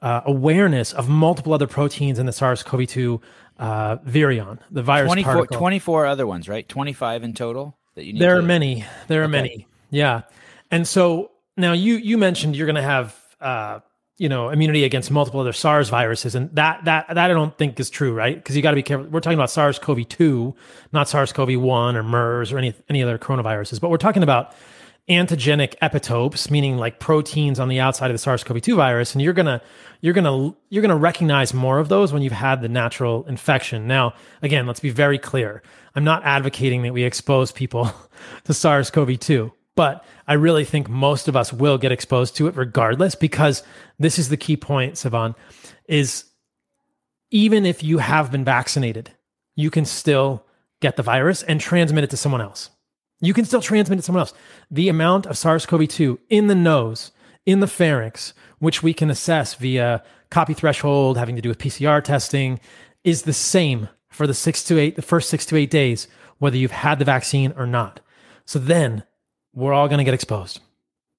[0.00, 3.20] uh, awareness of multiple other proteins in the SARS-CoV-2
[3.60, 5.56] uh, virion, the virus 24, particle.
[5.58, 6.68] 24 other ones, right?
[6.68, 8.84] 25 in total that you need There to- are many.
[9.06, 9.30] There are Okay.
[9.30, 9.66] many.
[9.90, 10.22] Yeah.
[10.72, 13.80] And so now you you mentioned you're going to have uh,
[14.18, 17.78] you know immunity against multiple other SARS viruses, and that that that I don't think
[17.80, 18.34] is true, right?
[18.36, 19.06] Because you got to be careful.
[19.10, 20.54] We're talking about SARS-CoV-2,
[20.92, 24.54] not SARS-CoV-1 or MERS or any any other coronaviruses, but we're talking about
[25.10, 29.60] antigenic epitopes, meaning like proteins on the outside of the SARS-CoV-2 virus, and you're gonna
[30.00, 33.86] you're gonna you're gonna recognize more of those when you've had the natural infection.
[33.86, 35.62] Now, again, let's be very clear.
[35.94, 37.92] I'm not advocating that we expose people
[38.44, 43.16] to SARS-CoV-2, but I really think most of us will get exposed to it regardless,
[43.16, 43.64] because
[43.98, 45.34] this is the key point, Sevan,
[45.88, 46.24] is
[47.32, 49.10] even if you have been vaccinated,
[49.56, 50.46] you can still
[50.80, 52.70] get the virus and transmit it to someone else.
[53.20, 54.34] You can still transmit it to someone else.
[54.70, 57.12] The amount of SARS CoV 2 in the nose,
[57.44, 62.02] in the pharynx, which we can assess via copy threshold, having to do with PCR
[62.02, 62.60] testing,
[63.04, 66.56] is the same for the six to eight, the first six to eight days, whether
[66.56, 68.00] you've had the vaccine or not.
[68.44, 69.04] So then
[69.54, 70.60] we're all going to get exposed.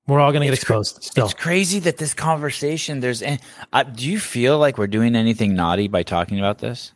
[0.08, 1.26] We're all going to get It's exposed still.
[1.26, 5.88] It's crazy that this conversation, there's, uh, do you feel like we're doing anything naughty
[5.88, 6.92] by talking about this?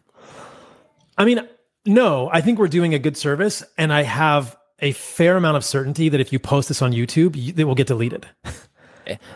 [1.18, 1.48] I mean,
[1.86, 5.66] no, I think we're doing a good service, and I have a fair amount of
[5.66, 8.28] certainty that if you post this on YouTube, you, it will get deleted.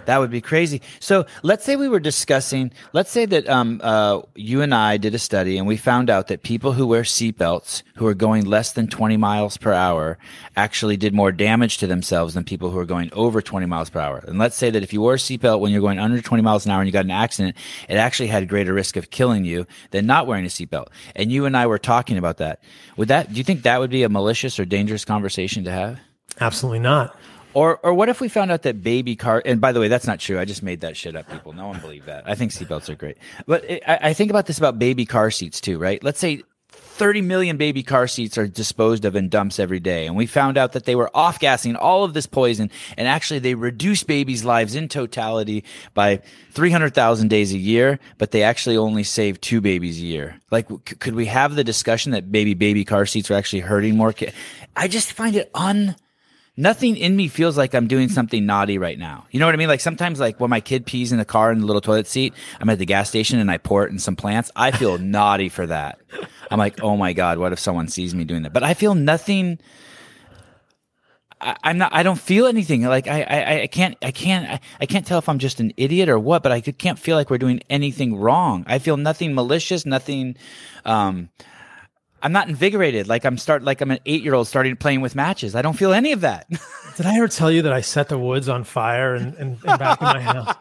[0.05, 0.82] That would be crazy.
[0.99, 5.15] So let's say we were discussing, let's say that um, uh, you and I did
[5.15, 8.73] a study and we found out that people who wear seatbelts who are going less
[8.73, 10.17] than 20 miles per hour
[10.55, 13.99] actually did more damage to themselves than people who are going over 20 miles per
[13.99, 14.23] hour.
[14.27, 16.65] And let's say that if you wore a seatbelt when you're going under 20 miles
[16.65, 17.55] an hour and you got an accident,
[17.88, 20.88] it actually had greater risk of killing you than not wearing a seatbelt.
[21.15, 22.63] And you and I were talking about that.
[22.97, 25.99] Would that, do you think that would be a malicious or dangerous conversation to have?
[26.39, 27.15] Absolutely not.
[27.53, 29.41] Or, or what if we found out that baby car?
[29.45, 30.39] And by the way, that's not true.
[30.39, 31.29] I just made that shit up.
[31.29, 32.29] People, no one believe that.
[32.29, 35.31] I think seatbelts are great, but it, I, I think about this about baby car
[35.31, 36.03] seats too, right?
[36.03, 36.43] Let's say
[36.99, 40.57] 30 million baby car seats are disposed of in dumps every day, and we found
[40.57, 44.43] out that they were off gassing all of this poison, and actually they reduce babies'
[44.43, 49.97] lives in totality by 300,000 days a year, but they actually only save two babies
[49.97, 50.35] a year.
[50.51, 53.95] Like, c- could we have the discussion that baby baby car seats are actually hurting
[53.95, 54.33] more kids?
[54.75, 55.95] I just find it un
[56.59, 59.25] nothing in me feels like I'm doing something naughty right now.
[59.31, 59.69] You know what I mean?
[59.69, 62.33] Like sometimes, like when my kid pees in the car in the little toilet seat,
[62.59, 64.51] I'm at the gas station and I pour it in some plants.
[64.55, 65.99] I feel naughty for that.
[66.51, 68.53] I'm like, oh my god, what if someone sees me doing that?
[68.53, 69.59] But I feel nothing.
[71.39, 71.93] I, I'm not.
[71.93, 72.83] I don't feel anything.
[72.83, 73.97] Like I, I, I can't.
[74.01, 74.49] I can't.
[74.49, 76.43] I, I can't tell if I'm just an idiot or what.
[76.43, 78.65] But I can't feel like we're doing anything wrong.
[78.67, 79.85] I feel nothing malicious.
[79.85, 80.35] Nothing.
[80.83, 81.29] Um,
[82.21, 83.08] I'm not invigorated.
[83.08, 83.63] Like I'm start.
[83.63, 85.55] Like I'm an eight year old starting playing with matches.
[85.55, 86.49] I don't feel any of that.
[86.97, 89.79] Did I ever tell you that I set the woods on fire and, and, and
[89.79, 90.55] back in my house?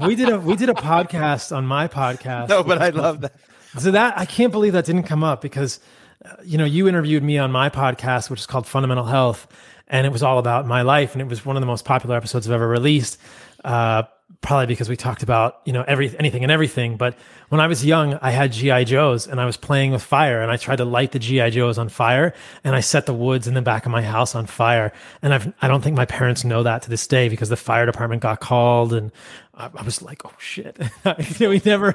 [0.00, 2.48] We did a we did a podcast on my podcast.
[2.48, 3.34] no, but I love that.
[3.78, 5.80] So that I can't believe that didn't come up because
[6.24, 9.46] uh, you know you interviewed me on my podcast, which is called Fundamental Health,
[9.88, 12.16] and it was all about my life, and it was one of the most popular
[12.16, 13.18] episodes I've ever released.
[13.62, 14.04] Uh,
[14.40, 16.96] probably because we talked about you know every anything and everything.
[16.96, 17.16] But
[17.48, 20.50] when I was young, I had GI Joes, and I was playing with fire, and
[20.50, 23.54] I tried to light the GI Joes on fire, and I set the woods in
[23.54, 24.92] the back of my house on fire.
[25.22, 27.86] And I've I don't think my parents know that to this day because the fire
[27.86, 29.12] department got called, and
[29.54, 30.78] I, I was like, oh shit,
[31.40, 31.94] we never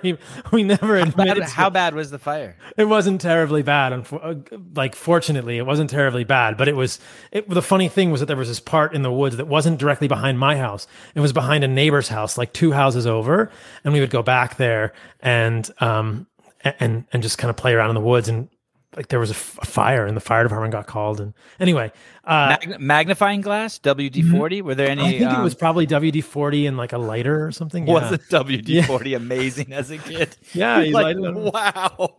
[0.51, 2.55] we never Bad, admitted to how bad was the fire?
[2.77, 3.93] it wasn't terribly bad.
[3.93, 6.55] unfo- uh, Like, fortunately, it wasn't terribly bad.
[6.55, 6.99] But it was.
[7.31, 9.79] It, the funny thing was that there was this part in the woods that wasn't
[9.79, 10.85] directly behind my house.
[11.15, 13.51] It was behind a neighbor's house, like two houses over.
[13.83, 16.27] And we would go back there and um
[16.63, 18.29] and and just kind of play around in the woods.
[18.29, 18.49] And
[18.97, 21.21] like there was a, f- a fire, and the fire department got called.
[21.21, 21.91] And anyway,
[22.25, 24.61] uh, Mag- magnifying glass, WD forty.
[24.61, 25.01] Were there any?
[25.03, 27.85] I think it um, was probably WD forty and like a lighter or something.
[27.85, 28.39] wasn't yeah.
[28.39, 30.35] WD forty amazing as a kid?
[30.53, 32.15] Yeah, like, wow.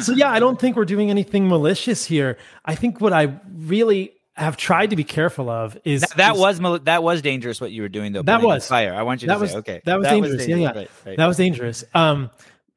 [0.00, 2.36] so yeah, I don't think we're doing anything malicious here.
[2.64, 6.60] I think what I really have tried to be careful of is That is- was
[6.60, 7.60] mal- that was dangerous.
[7.60, 8.22] What you were doing though.
[8.22, 8.68] That was.
[8.68, 8.92] fire.
[8.94, 9.80] I want you that to was say okay.
[9.84, 10.46] That was dangerous.
[10.46, 10.72] yeah, yeah.
[10.72, 11.16] Right, right.
[11.16, 11.84] That was dangerous.
[11.94, 12.30] Um,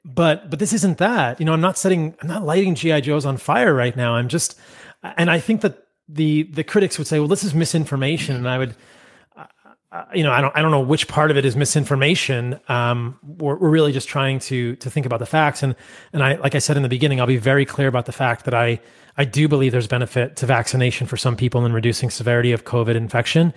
[0.08, 1.40] but but this isn't that.
[1.40, 2.16] You know, I'm not setting.
[2.22, 4.16] I'm not lighting GI Joes on fire right now.
[4.16, 4.58] I'm just,
[5.04, 8.58] and I think that the the critics would say, well, this is misinformation, and I
[8.58, 8.76] would.
[8.76, 12.60] I- you know, I don't, I don't know which part of it is misinformation.
[12.68, 15.76] Um, we're, we're really just trying to to think about the facts, and
[16.14, 18.46] and I, like I said in the beginning, I'll be very clear about the fact
[18.46, 18.80] that I
[19.18, 22.96] I do believe there's benefit to vaccination for some people in reducing severity of COVID
[22.96, 23.54] infection,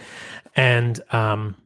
[0.56, 1.56] and um,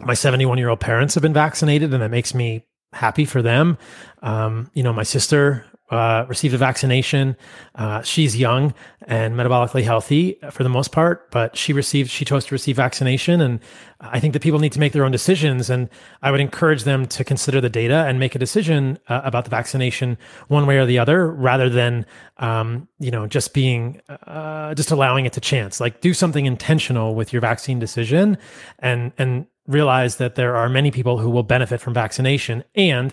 [0.00, 2.64] my 71 year old parents have been vaccinated, and that makes me
[2.96, 3.78] happy for them.
[4.22, 7.36] Um, you know, my sister uh, received a vaccination.
[7.76, 8.74] Uh, she's young
[9.06, 13.40] and metabolically healthy for the most part, but she received, she chose to receive vaccination.
[13.40, 13.60] And
[14.00, 15.70] I think that people need to make their own decisions.
[15.70, 15.88] And
[16.22, 19.50] I would encourage them to consider the data and make a decision uh, about the
[19.50, 22.04] vaccination one way or the other, rather than,
[22.38, 25.80] um, you know, just being, uh, just allowing it to chance.
[25.80, 28.38] Like do something intentional with your vaccine decision
[28.80, 33.12] and, and realize that there are many people who will benefit from vaccination and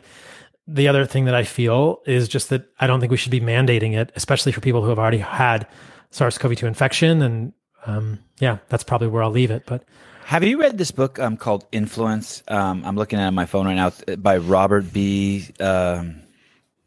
[0.67, 3.41] the other thing that I feel is just that I don't think we should be
[3.41, 5.67] mandating it, especially for people who have already had
[6.11, 7.21] SARS-CoV-2 infection.
[7.21, 7.53] And
[7.85, 9.63] um, yeah, that's probably where I'll leave it.
[9.65, 9.83] But
[10.25, 12.43] have you read this book um, called Influence?
[12.47, 15.49] Um, I'm looking at it on my phone right now by Robert B.
[15.59, 16.21] Um,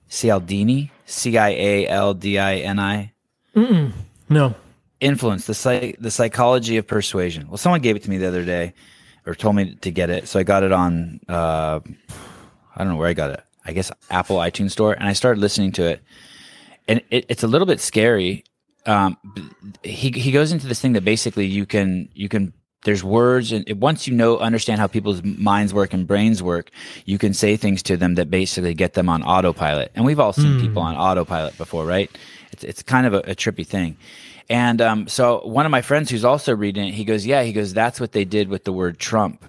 [0.08, 3.12] Cialdini, C I A L D I N I.
[4.28, 4.54] No.
[5.00, 7.48] Influence the psych- the psychology of persuasion.
[7.48, 8.72] Well, someone gave it to me the other day,
[9.26, 11.20] or told me to get it, so I got it on.
[11.28, 11.80] Uh,
[12.74, 13.42] I don't know where I got it.
[13.64, 16.02] I guess Apple iTunes Store, and I started listening to it,
[16.86, 18.44] and it, it's a little bit scary.
[18.86, 19.16] Um,
[19.82, 22.52] he he goes into this thing that basically you can you can
[22.84, 26.70] there's words and once you know understand how people's minds work and brains work
[27.04, 30.32] you can say things to them that basically get them on autopilot and we've all
[30.32, 30.60] seen mm.
[30.60, 32.10] people on autopilot before right
[32.52, 33.96] it's, it's kind of a, a trippy thing
[34.48, 37.52] and um, so one of my friends who's also reading it he goes yeah he
[37.52, 39.44] goes that's what they did with the word trump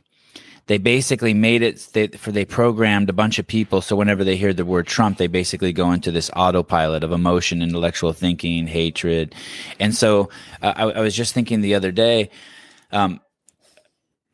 [0.68, 4.36] they basically made it they, for they programmed a bunch of people so whenever they
[4.36, 9.34] hear the word Trump, they basically go into this autopilot of emotion, intellectual thinking, hatred,
[9.80, 10.30] and so
[10.62, 12.30] uh, I, I, was just thinking the other day.
[12.92, 13.22] Um,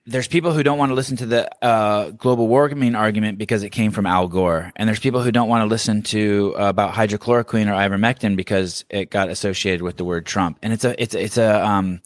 [0.05, 3.69] there's people who don't want to listen to the uh, global warming argument because it
[3.69, 6.93] came from Al Gore, and there's people who don't want to listen to uh, about
[6.93, 10.59] hydrochloroquine or ivermectin because it got associated with the word Trump.
[10.61, 12.01] And it's a it's it's a um,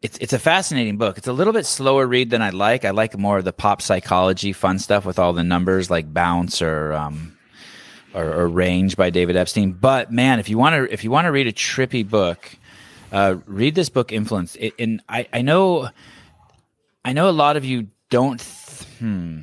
[0.00, 1.18] it's it's a fascinating book.
[1.18, 2.86] It's a little bit slower read than I like.
[2.86, 6.62] I like more of the pop psychology, fun stuff with all the numbers like Bounce
[6.62, 7.36] or um,
[8.14, 9.72] or, or Range by David Epstein.
[9.72, 12.56] But man, if you want to if you want to read a trippy book,
[13.12, 14.56] uh, read this book, Influence.
[14.56, 15.90] It, and I I know
[17.04, 18.40] I know a lot of you don't.
[18.40, 19.40] Th- hmm.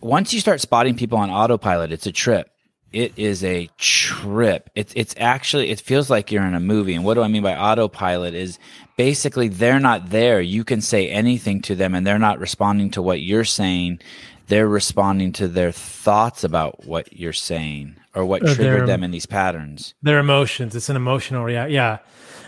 [0.00, 2.52] Once you start spotting people on autopilot, it's a trip
[2.92, 4.70] it is a trip.
[4.74, 6.94] It's it's actually it feels like you're in a movie.
[6.94, 8.58] And what do I mean by autopilot is
[8.96, 10.40] basically they're not there.
[10.40, 14.00] You can say anything to them and they're not responding to what you're saying.
[14.48, 19.10] They're responding to their thoughts about what you're saying or what or triggered them in
[19.10, 19.94] these patterns.
[20.02, 20.76] Their emotions.
[20.76, 21.72] It's an emotional reaction.
[21.72, 21.98] Yeah.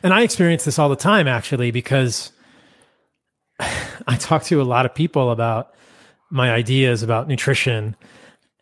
[0.03, 2.33] And I experience this all the time actually because
[4.07, 5.75] I talk to a lot of people about
[6.31, 7.97] my ideas about nutrition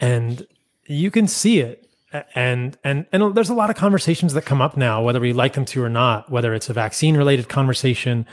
[0.01, 0.47] and
[0.87, 1.89] you can see it.
[2.35, 5.55] And and and there's a lot of conversations that come up now whether we like
[5.55, 8.27] them to or not whether it's a vaccine related conversation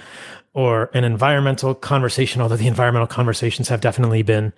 [0.53, 4.51] or an environmental conversation although the environmental conversations have definitely been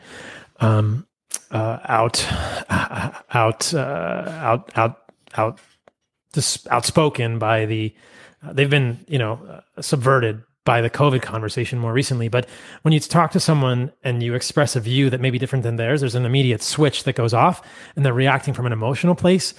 [0.59, 1.05] um,
[1.51, 2.25] uh, out
[2.71, 4.97] uh, out uh, out out
[5.37, 5.59] out
[6.33, 7.93] just outspoken by the
[8.43, 9.33] uh, they've been you know
[9.77, 12.27] uh, subverted by the COVID conversation more recently.
[12.27, 12.47] But
[12.83, 15.75] when you talk to someone and you express a view that may be different than
[15.75, 17.61] theirs, there's an immediate switch that goes off
[17.95, 19.53] and they're reacting from an emotional place.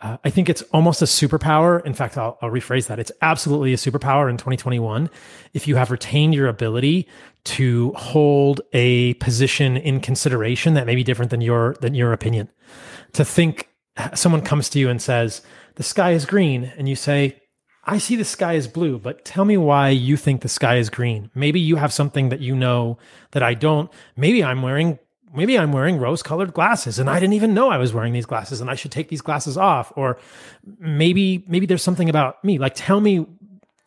[0.00, 1.84] Uh, I think it's almost a superpower.
[1.86, 2.98] In fact, I'll, I'll rephrase that.
[2.98, 5.08] It's absolutely a superpower in 2021
[5.54, 7.08] if you have retained your ability
[7.44, 12.50] to hold a position in consideration that may be different than your than your opinion.
[13.14, 13.70] To think
[14.14, 15.40] someone comes to you and says,
[15.76, 17.40] "The sky is green," and you say,
[17.88, 20.90] I see the sky is blue, but tell me why you think the sky is
[20.90, 21.30] green.
[21.34, 22.98] Maybe you have something that you know
[23.30, 23.90] that I don't.
[24.16, 24.98] Maybe I'm wearing
[25.34, 28.60] maybe I'm wearing rose-colored glasses and I didn't even know I was wearing these glasses
[28.60, 30.18] and I should take these glasses off or
[30.78, 32.58] maybe maybe there's something about me.
[32.58, 33.26] Like tell me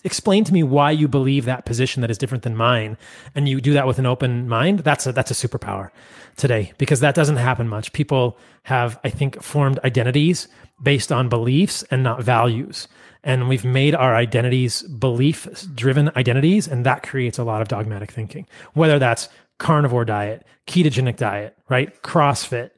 [0.04, 2.98] explain to me why you believe that position that is different than mine
[3.36, 4.80] and you do that with an open mind.
[4.80, 5.90] That's a that's a superpower
[6.38, 7.94] today because that doesn't happen much.
[7.94, 10.48] People have I think formed identities
[10.82, 12.88] based on beliefs and not values
[13.24, 18.12] and we've made our identities belief driven identities and that creates a lot of dogmatic
[18.12, 22.72] thinking whether that's carnivore diet ketogenic diet right crossfit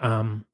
[0.00, 0.44] um,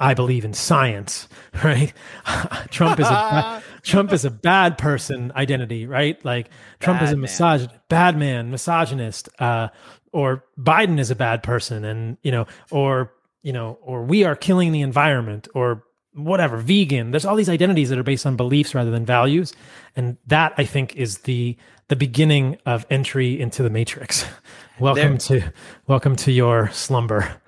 [0.00, 1.28] i believe in science
[1.64, 1.92] right
[2.70, 7.16] trump is a trump is a bad person identity right like trump bad is a
[7.16, 9.68] misogyn bad man misogynist uh,
[10.12, 14.34] or biden is a bad person and you know or you know or we are
[14.34, 17.10] killing the environment or whatever, vegan.
[17.10, 19.52] There's all these identities that are based on beliefs rather than values.
[19.96, 21.56] And that I think is the
[21.88, 24.24] the beginning of entry into the matrix.
[24.80, 25.52] welcome there, to
[25.86, 27.40] welcome to your slumber.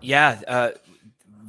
[0.00, 0.70] Yeah, uh,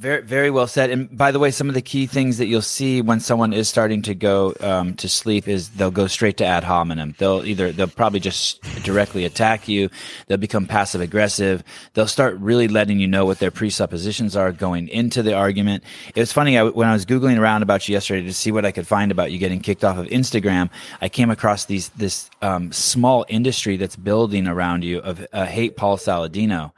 [0.00, 0.88] very, very well said.
[0.88, 3.68] And by the way, some of the key things that you'll see when someone is
[3.68, 7.14] starting to go um, to sleep is they'll go straight to ad hominem.
[7.18, 9.90] They'll either they'll probably just directly attack you.
[10.26, 11.62] They'll become passive aggressive.
[11.92, 15.84] They'll start really letting you know what their presuppositions are going into the argument.
[16.14, 18.64] It was funny I, when I was googling around about you yesterday to see what
[18.64, 20.70] I could find about you getting kicked off of Instagram.
[21.02, 25.76] I came across these this um, small industry that's building around you of uh, hate
[25.76, 26.72] Paul Saladino.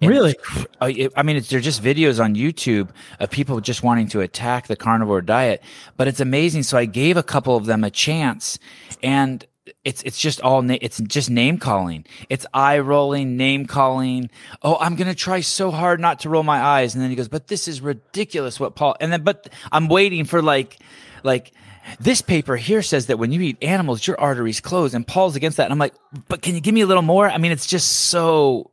[0.00, 0.36] And really?
[0.80, 4.66] I mean, it's, they're just videos on YouTube YouTube of people just wanting to attack
[4.66, 5.62] the carnivore diet,
[5.96, 6.62] but it's amazing.
[6.62, 8.58] So I gave a couple of them a chance
[9.02, 9.46] and
[9.84, 12.04] it's it's just all na- it's just name calling.
[12.28, 14.30] It's eye rolling, name calling.
[14.62, 17.28] Oh, I'm gonna try so hard not to roll my eyes, and then he goes,
[17.28, 18.96] "But this is ridiculous." What Paul?
[19.00, 20.78] And then, but I'm waiting for like,
[21.22, 21.52] like
[22.00, 25.58] this paper here says that when you eat animals, your arteries close, and Paul's against
[25.58, 25.64] that.
[25.64, 25.94] And I'm like,
[26.28, 27.28] but can you give me a little more?
[27.28, 28.70] I mean, it's just so,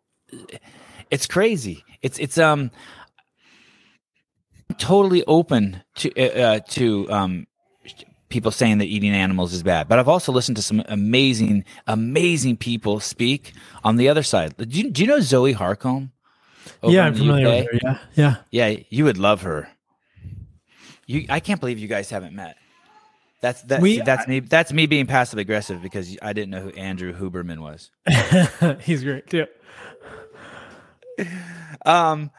[1.12, 1.84] it's crazy.
[2.02, 2.72] It's it's um,
[4.78, 7.48] totally open to uh, uh, to um,
[8.30, 12.58] people saying that eating animals is bad, but I've also listened to some amazing, amazing
[12.58, 14.58] people speak on the other side.
[14.58, 16.12] Do you, do you know Zoe Harcombe?
[16.84, 17.54] Yeah, I'm familiar UK?
[17.54, 17.80] with her.
[17.84, 17.98] Yeah,
[18.52, 18.80] yeah, yeah.
[18.90, 19.70] You would love her.
[21.06, 22.58] You, I can't believe you guys haven't met.
[23.42, 23.82] That's that.
[23.82, 24.40] We, that's I, me.
[24.40, 27.92] That's me being passive aggressive because I didn't know who Andrew Huberman was.
[28.82, 29.46] He's great too.
[31.86, 32.32] Um,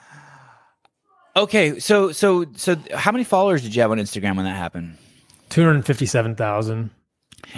[1.36, 4.96] Okay, so so so how many followers did you have on Instagram when that happened?
[5.50, 6.90] Two hundred fifty-seven thousand.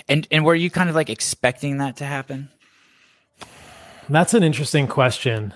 [0.09, 2.49] And and were you kind of like expecting that to happen?
[4.09, 5.55] That's an interesting question.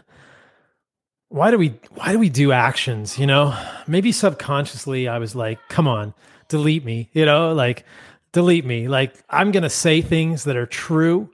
[1.31, 3.59] Why do we why do we do actions, you know?
[3.89, 6.15] Maybe subconsciously I was like, "Come on,
[6.47, 7.85] delete me." You know, like
[8.31, 8.87] delete me.
[8.87, 11.29] Like I'm going to say things that are true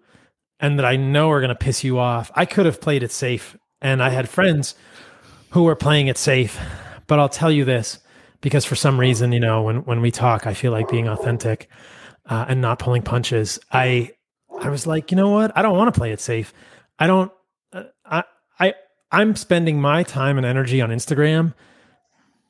[0.59, 2.31] and that I know are going to piss you off.
[2.35, 4.74] I could have played it safe and I had friends
[5.50, 6.58] who are playing it safe.
[7.06, 7.98] But I'll tell you this
[8.40, 11.68] because for some reason, you know, when when we talk, I feel like being authentic
[12.26, 13.58] uh, and not pulling punches.
[13.72, 14.12] I
[14.61, 15.56] I was like, you know what?
[15.56, 16.52] I don't want to play it safe.
[16.98, 17.32] I don't.
[17.72, 18.24] Uh, I
[18.58, 18.74] I
[19.11, 21.54] I'm spending my time and energy on Instagram,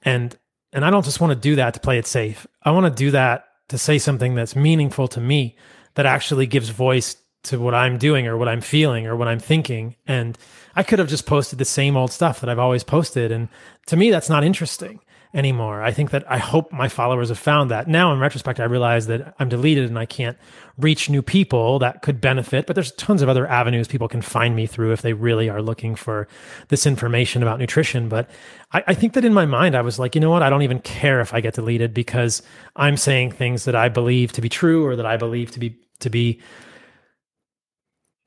[0.02, 0.36] and
[0.72, 2.46] and I don't just want to do that to play it safe.
[2.62, 5.56] I want to do that to say something that's meaningful to me,
[5.94, 9.38] that actually gives voice to what I'm doing or what I'm feeling or what I'm
[9.38, 9.96] thinking.
[10.06, 10.36] And
[10.76, 13.32] I could have just posted the same old stuff that I've always posted.
[13.32, 13.48] And
[13.86, 15.00] to me, that's not interesting
[15.34, 15.82] anymore.
[15.82, 17.86] I think that I hope my followers have found that.
[17.86, 20.38] Now, in retrospect, I realize that I'm deleted and I can't
[20.78, 24.56] reach new people that could benefit, but there's tons of other avenues people can find
[24.56, 26.28] me through if they really are looking for
[26.68, 28.08] this information about nutrition.
[28.08, 28.30] But
[28.72, 30.42] I, I think that in my mind, I was like, you know what?
[30.42, 32.42] I don't even care if I get deleted because
[32.76, 35.76] I'm saying things that I believe to be true or that I believe to be,
[36.00, 36.40] to be,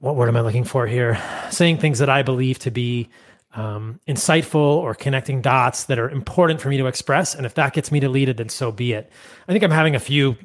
[0.02, 1.22] what word am I looking for here?
[1.52, 3.08] Saying things that I believe to be
[3.54, 7.36] um, insightful or connecting dots that are important for me to express.
[7.36, 9.12] And if that gets me deleted, then so be it.
[9.48, 10.38] I think I'm having a few,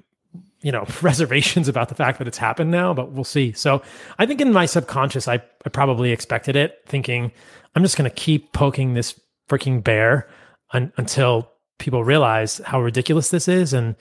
[0.61, 3.53] you know, reservations about the fact that it's happened now, but we'll see.
[3.53, 3.83] So
[4.19, 7.33] I think in my subconscious, I, I probably expected it, thinking
[7.75, 10.29] I'm just going to keep poking this freaking bear
[10.75, 13.73] un- until people realize how ridiculous this is.
[13.73, 13.97] And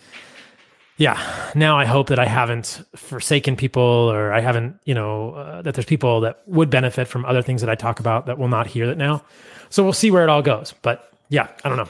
[0.97, 5.61] yeah now i hope that i haven't forsaken people or i haven't you know uh,
[5.61, 8.47] that there's people that would benefit from other things that i talk about that will
[8.47, 9.23] not hear it now
[9.69, 11.89] so we'll see where it all goes but yeah i don't know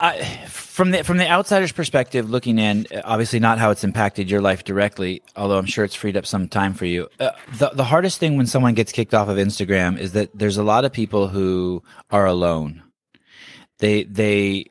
[0.00, 4.42] I, from the from the outsider's perspective, looking in, obviously not how it's impacted your
[4.42, 7.08] life directly, although I'm sure it's freed up some time for you.
[7.18, 10.58] Uh, the the hardest thing when someone gets kicked off of Instagram is that there's
[10.58, 12.82] a lot of people who are alone.
[13.78, 14.66] They they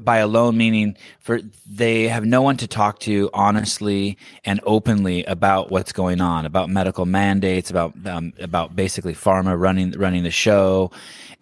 [0.00, 5.70] by alone meaning for they have no one to talk to honestly and openly about
[5.70, 10.90] what's going on about medical mandates about um, about basically pharma running running the show.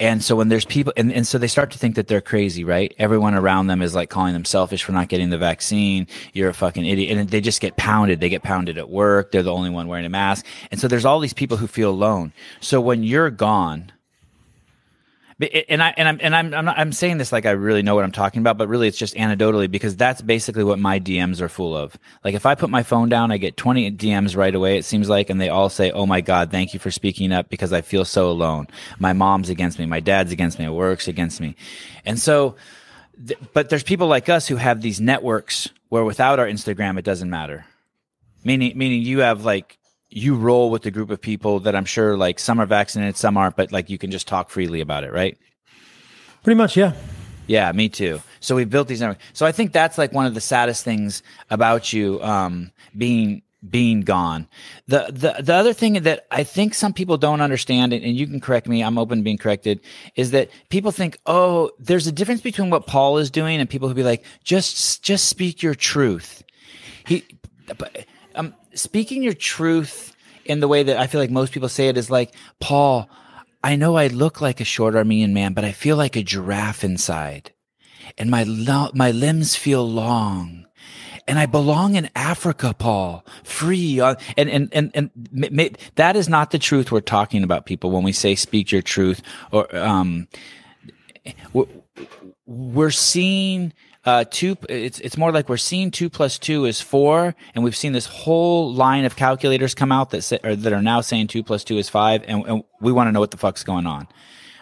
[0.00, 2.64] And so when there's people and, and so they start to think that they're crazy
[2.64, 2.94] right?
[2.98, 6.06] Everyone around them is like calling them selfish for not getting the vaccine.
[6.32, 7.18] You're a fucking idiot.
[7.18, 8.20] And they just get pounded.
[8.20, 9.32] They get pounded at work.
[9.32, 10.46] They're the only one wearing a mask.
[10.70, 12.32] And so there's all these people who feel alone.
[12.60, 13.92] So when you're gone
[15.40, 17.94] and I and I'm and I'm I'm, not, I'm saying this like I really know
[17.94, 21.40] what I'm talking about, but really it's just anecdotally because that's basically what my DMs
[21.40, 21.96] are full of.
[22.24, 24.78] Like if I put my phone down, I get 20 DMs right away.
[24.78, 27.48] It seems like, and they all say, "Oh my God, thank you for speaking up
[27.48, 28.66] because I feel so alone.
[28.98, 31.56] My mom's against me, my dad's against me, work's against me,"
[32.04, 32.56] and so.
[33.26, 37.04] Th- but there's people like us who have these networks where without our Instagram, it
[37.04, 37.66] doesn't matter.
[38.42, 39.78] Meaning, meaning you have like
[40.12, 43.36] you roll with a group of people that I'm sure like some are vaccinated, some
[43.36, 45.38] aren't, but like you can just talk freely about it, right?
[46.44, 46.92] Pretty much, yeah.
[47.46, 48.20] Yeah, me too.
[48.40, 49.22] So we built these networks.
[49.32, 54.00] So I think that's like one of the saddest things about you um, being being
[54.00, 54.48] gone.
[54.88, 58.40] The the the other thing that I think some people don't understand, and you can
[58.40, 59.80] correct me, I'm open to being corrected,
[60.16, 63.88] is that people think, oh, there's a difference between what Paul is doing and people
[63.88, 66.42] who be like, just just speak your truth.
[67.06, 67.24] He,
[67.70, 67.76] um,
[68.74, 70.14] speaking your truth
[70.44, 73.08] in the way that I feel like most people say it is like, Paul,
[73.62, 76.82] I know I look like a short Armenian man, but I feel like a giraffe
[76.82, 77.52] inside,
[78.18, 80.62] and my lo- my limbs feel long
[81.28, 84.00] and I belong in Africa, Paul, free.
[84.00, 88.02] Uh, and, and, and, and that is not the truth we're talking about, people, when
[88.02, 90.28] we say speak your truth or, um,
[92.46, 93.72] we're seeing,
[94.04, 97.34] uh, two, it's, it's more like we're seeing two plus two is four.
[97.54, 100.82] And we've seen this whole line of calculators come out that say, or that are
[100.82, 102.22] now saying two plus two is five.
[102.26, 104.08] And, and we want to know what the fuck's going on.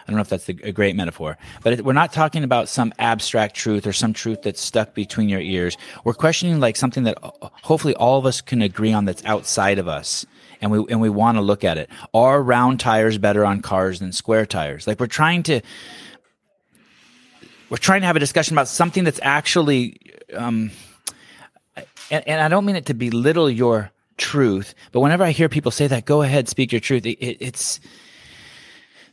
[0.01, 3.55] I don't know if that's a great metaphor, but we're not talking about some abstract
[3.55, 5.77] truth or some truth that's stuck between your ears.
[6.03, 9.77] We're questioning like something that uh, hopefully all of us can agree on that's outside
[9.79, 10.25] of us.
[10.59, 11.89] And we, and we want to look at it.
[12.13, 14.85] Are round tires better on cars than square tires?
[14.85, 15.61] Like we're trying to,
[17.71, 19.97] we're trying to have a discussion about something that's actually,
[20.33, 20.71] um,
[22.11, 25.71] and, and I don't mean it to belittle your truth, but whenever I hear people
[25.71, 27.05] say that, go ahead, speak your truth.
[27.05, 27.79] It, it, it's,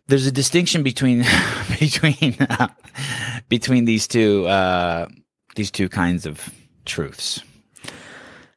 [0.09, 1.25] there's a distinction between
[1.79, 2.67] between uh,
[3.49, 5.07] between these two uh,
[5.55, 6.53] these two kinds of
[6.85, 7.41] truths.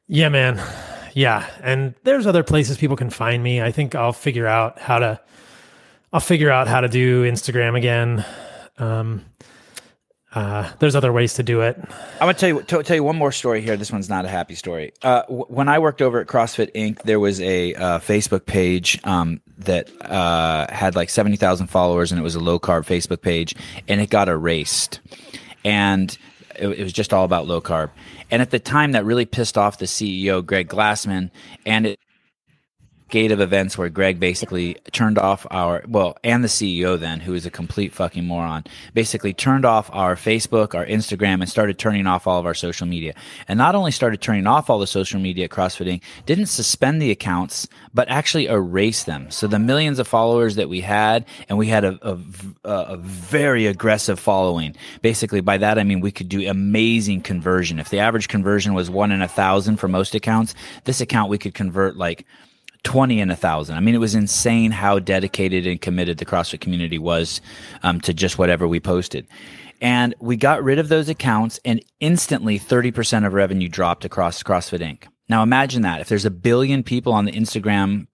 [0.08, 0.60] Yeah, man.
[1.14, 3.62] Yeah, and there's other places people can find me.
[3.62, 5.20] I think I'll figure out how to
[6.12, 8.24] I'll figure out how to do Instagram again.
[8.78, 9.24] Um,
[10.34, 11.76] uh, there's other ways to do it.
[11.78, 13.76] I'm gonna tell you t- tell you one more story here.
[13.76, 14.92] This one's not a happy story.
[15.02, 18.98] Uh, w- when I worked over at CrossFit Inc., there was a uh, Facebook page
[19.04, 23.20] um, that uh, had like seventy thousand followers, and it was a low carb Facebook
[23.20, 23.54] page,
[23.88, 25.00] and it got erased,
[25.64, 26.16] and
[26.56, 27.90] it, it was just all about low carb.
[28.30, 31.30] And at the time, that really pissed off the CEO, Greg Glassman,
[31.66, 32.00] and it
[33.12, 37.34] gate of events where Greg basically turned off our well, and the CEO then, who
[37.34, 42.06] is a complete fucking moron, basically turned off our Facebook, our Instagram, and started turning
[42.06, 43.14] off all of our social media.
[43.46, 47.02] And not only started turning off all the social media at CrossFit Inc., didn't suspend
[47.02, 49.30] the accounts, but actually erase them.
[49.30, 52.18] So the millions of followers that we had, and we had a, a,
[52.64, 54.74] a very aggressive following.
[55.02, 57.78] Basically, by that I mean we could do amazing conversion.
[57.78, 60.54] If the average conversion was one in a thousand for most accounts,
[60.84, 62.24] this account we could convert like
[62.84, 63.76] 20 and a thousand.
[63.76, 67.40] I mean, it was insane how dedicated and committed the CrossFit community was
[67.82, 69.26] um, to just whatever we posted.
[69.80, 74.80] And we got rid of those accounts, and instantly 30% of revenue dropped across CrossFit
[74.80, 75.08] Inc.
[75.28, 76.00] Now imagine that.
[76.00, 78.06] If there's a billion people on the Instagram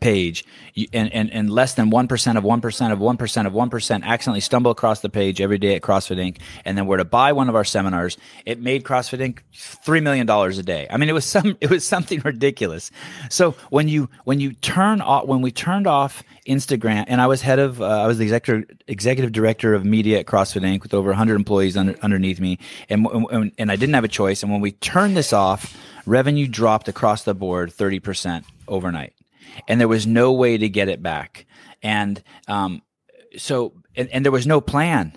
[0.00, 0.44] page
[0.92, 5.00] and, and, and less than 1% of 1% of 1% of 1% accidentally stumble across
[5.00, 6.38] the page every day at CrossFit Inc.
[6.64, 8.16] and then were to buy one of our seminars,
[8.46, 9.40] it made CrossFit Inc.
[9.54, 10.86] $3 million a day.
[10.90, 12.90] I mean, it was some, it was something ridiculous.
[13.30, 17.42] So when you, when you turn off, when we turned off Instagram and I was
[17.42, 20.82] head of, uh, I was the executive, executive director of media at CrossFit Inc.
[20.82, 22.58] with over 100 employees under, underneath me.
[22.88, 24.42] And, and, and I didn't have a choice.
[24.42, 25.76] And when we turned this off,
[26.06, 29.12] revenue dropped across the board 30% overnight
[29.68, 31.46] and there was no way to get it back.
[31.82, 32.82] And um,
[33.36, 35.16] so, and, and there was no plan.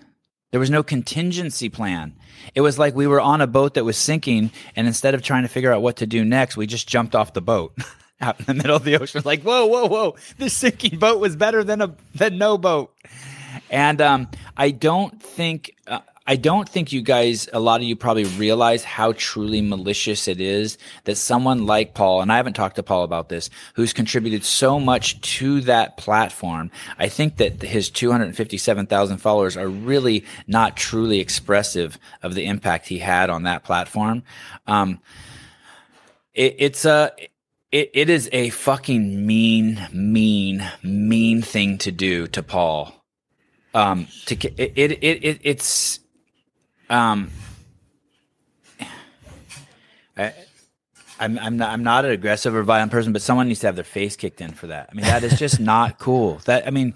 [0.51, 2.15] There was no contingency plan.
[2.55, 5.43] It was like we were on a boat that was sinking, and instead of trying
[5.43, 7.77] to figure out what to do next, we just jumped off the boat
[8.21, 9.21] out in the middle of the ocean.
[9.25, 10.15] Like, whoa, whoa, whoa!
[10.38, 12.93] This sinking boat was better than a than no boat.
[13.69, 15.99] And um, I don't think uh,
[16.30, 20.41] I don't think you guys, a lot of you probably realize how truly malicious it
[20.41, 24.43] is that someone like Paul, and I haven't talked to Paul about this, who's contributed
[24.43, 26.69] so much to that platform.
[26.99, 32.99] I think that his 257,000 followers are really not truly expressive of the impact he
[32.99, 34.23] had on that platform.
[34.67, 34.99] Um,
[36.34, 37.13] it, it's a,
[37.71, 42.93] it, it is a fucking mean, mean, mean thing to do to Paul.
[43.73, 45.99] Um, to it, it, it it's
[46.89, 47.31] um,
[50.17, 50.33] I,
[51.19, 53.75] I'm I'm not I'm not an aggressive or violent person, but someone needs to have
[53.75, 54.89] their face kicked in for that.
[54.91, 56.39] I mean, that is just not cool.
[56.45, 56.93] That I mean,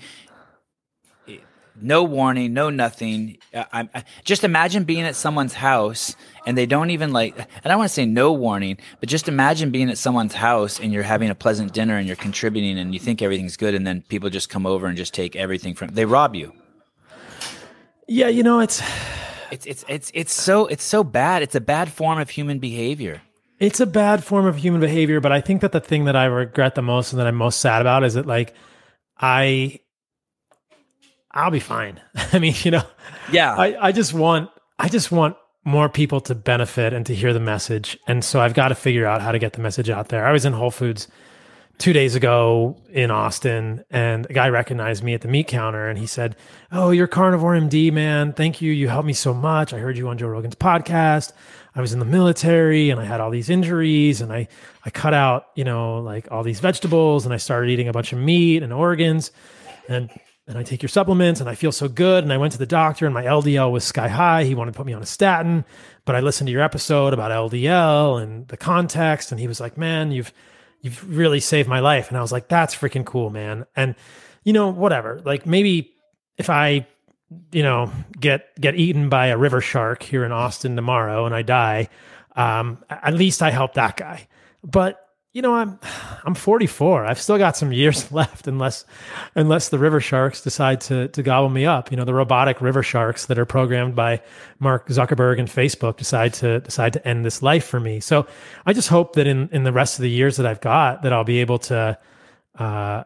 [1.79, 3.37] no warning, no nothing.
[3.53, 6.15] I, I, just imagine being at someone's house
[6.45, 7.35] and they don't even like.
[7.63, 10.93] And I want to say no warning, but just imagine being at someone's house and
[10.93, 14.03] you're having a pleasant dinner and you're contributing and you think everything's good, and then
[14.03, 15.89] people just come over and just take everything from.
[15.89, 16.53] They rob you.
[18.07, 18.81] Yeah, you know it's
[19.51, 21.41] it's it's it's it's so it's so bad.
[21.41, 23.21] It's a bad form of human behavior.
[23.59, 26.25] It's a bad form of human behavior, but I think that the thing that I
[26.25, 28.55] regret the most and that I'm most sad about is that like
[29.19, 29.79] I
[31.31, 32.01] I'll be fine.
[32.33, 32.83] I mean, you know,
[33.31, 33.55] Yeah.
[33.55, 34.49] I, I just want
[34.79, 37.97] I just want more people to benefit and to hear the message.
[38.07, 40.25] And so I've got to figure out how to get the message out there.
[40.25, 41.07] I was in Whole Foods
[41.81, 45.97] two days ago in Austin, and a guy recognized me at the meat counter and
[45.97, 46.35] he said,
[46.71, 48.33] Oh, you're Carnivore MD, man.
[48.33, 48.71] Thank you.
[48.71, 49.73] You helped me so much.
[49.73, 51.33] I heard you on Joe Rogan's podcast.
[51.73, 54.47] I was in the military and I had all these injuries and I,
[54.85, 58.13] I cut out, you know, like all these vegetables and I started eating a bunch
[58.13, 59.31] of meat and organs.
[59.89, 60.09] And
[60.47, 62.23] and I take your supplements and I feel so good.
[62.23, 64.43] And I went to the doctor and my LDL was sky high.
[64.43, 65.65] He wanted to put me on a statin,
[66.05, 69.31] but I listened to your episode about LDL and the context.
[69.31, 70.33] And he was like, man, you've,
[70.81, 72.09] you've really saved my life.
[72.09, 73.65] And I was like, that's freaking cool, man.
[73.75, 73.95] And,
[74.43, 75.93] you know, whatever, like maybe
[76.37, 76.87] if I,
[77.51, 81.43] you know, get, get eaten by a river shark here in Austin tomorrow and I
[81.43, 81.89] die,
[82.35, 84.27] um, at least I helped that guy.
[84.63, 84.99] But
[85.33, 85.79] you know, I'm
[86.25, 87.05] I'm 44.
[87.05, 88.85] I've still got some years left unless
[89.35, 91.91] unless the river sharks decide to to gobble me up.
[91.91, 94.21] You know, the robotic river sharks that are programmed by
[94.59, 97.99] Mark Zuckerberg and Facebook decide to decide to end this life for me.
[97.99, 98.27] So
[98.65, 101.13] I just hope that in in the rest of the years that I've got that
[101.13, 101.97] I'll be able to
[102.59, 103.03] uh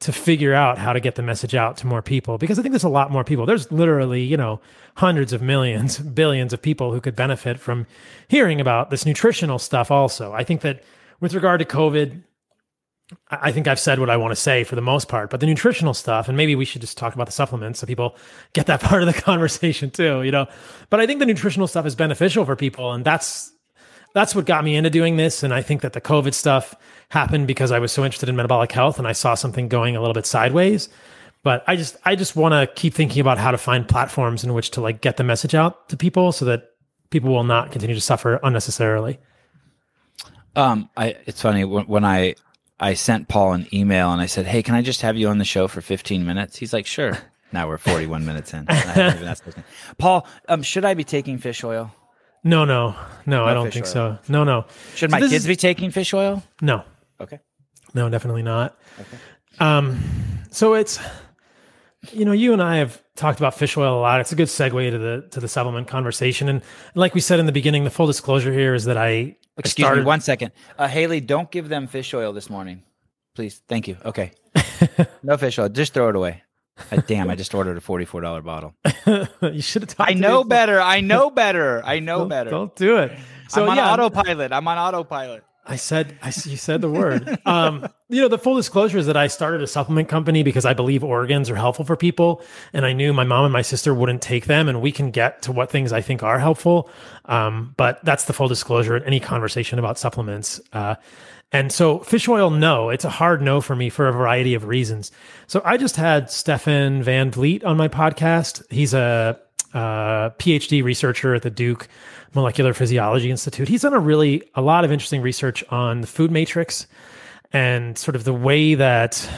[0.00, 2.72] to figure out how to get the message out to more people because I think
[2.72, 3.46] there's a lot more people.
[3.46, 4.60] There's literally, you know,
[4.96, 7.86] hundreds of millions, billions of people who could benefit from
[8.28, 10.32] hearing about this nutritional stuff also.
[10.32, 10.84] I think that
[11.20, 12.22] with regard to COVID,
[13.30, 15.46] I think I've said what I want to say for the most part, but the
[15.46, 18.16] nutritional stuff, and maybe we should just talk about the supplements so people
[18.54, 20.46] get that part of the conversation too, you know.
[20.90, 23.52] But I think the nutritional stuff is beneficial for people, and that's
[24.14, 25.42] that's what got me into doing this.
[25.42, 26.74] And I think that the COVID stuff
[27.08, 30.00] happened because I was so interested in metabolic health and I saw something going a
[30.00, 30.88] little bit sideways.
[31.42, 34.54] But I just I just want to keep thinking about how to find platforms in
[34.54, 36.70] which to like get the message out to people so that
[37.10, 39.18] people will not continue to suffer unnecessarily.
[40.56, 42.34] Um, I it's funny when, when I
[42.80, 45.38] I sent Paul an email and I said, "Hey, can I just have you on
[45.38, 47.18] the show for 15 minutes?" He's like, "Sure."
[47.52, 48.66] Now we're 41 minutes in.
[49.96, 51.94] Paul, um, should I be taking fish oil?
[52.42, 52.96] No, no,
[53.26, 53.92] no, I don't think oil.
[53.92, 54.18] so.
[54.28, 54.64] No, no.
[54.96, 56.42] Should So my kids is- be taking fish oil?
[56.60, 56.82] No,
[57.20, 57.38] Okay.
[57.94, 58.76] no, definitely not.
[59.00, 59.16] Okay.
[59.60, 60.00] Um,
[60.50, 60.98] so it's
[62.12, 64.20] you know, you and I have talked about fish oil a lot.
[64.20, 66.48] It's a good segue to the to the supplement conversation.
[66.48, 66.62] And
[66.94, 69.86] like we said in the beginning, the full disclosure here is that I I Excuse
[69.86, 70.52] started- me one second.
[70.78, 72.82] Uh, Haley, don't give them fish oil this morning.
[73.36, 73.62] Please.
[73.68, 73.96] Thank you.
[74.04, 74.32] Okay.
[75.22, 75.68] no fish oil.
[75.68, 76.42] Just throw it away.
[76.90, 78.74] Uh, damn, I just ordered a $44 bottle.
[79.52, 80.10] you should have talked.
[80.10, 80.80] I know better.
[80.80, 81.82] I know better.
[81.84, 82.50] I know Don't, better.
[82.50, 83.12] don't do it.
[83.48, 84.52] So I'm on yeah, autopilot.
[84.52, 85.44] I'm on autopilot.
[85.66, 87.38] I said, I you said the word.
[87.46, 90.74] um, you know, the full disclosure is that I started a supplement company because I
[90.74, 92.42] believe organs are helpful for people,
[92.72, 95.42] and I knew my mom and my sister wouldn't take them, and we can get
[95.42, 96.90] to what things I think are helpful.
[97.24, 100.60] Um, but that's the full disclosure in any conversation about supplements.
[100.72, 100.96] Uh,
[101.50, 104.64] and so, fish oil, no, it's a hard no for me for a variety of
[104.64, 105.12] reasons.
[105.46, 108.62] So, I just had Stefan Van Vliet on my podcast.
[108.70, 109.40] He's a
[109.74, 111.88] uh, PhD researcher at the Duke
[112.34, 113.68] Molecular Physiology Institute.
[113.68, 116.86] He's done a really a lot of interesting research on the food matrix
[117.52, 119.28] and sort of the way that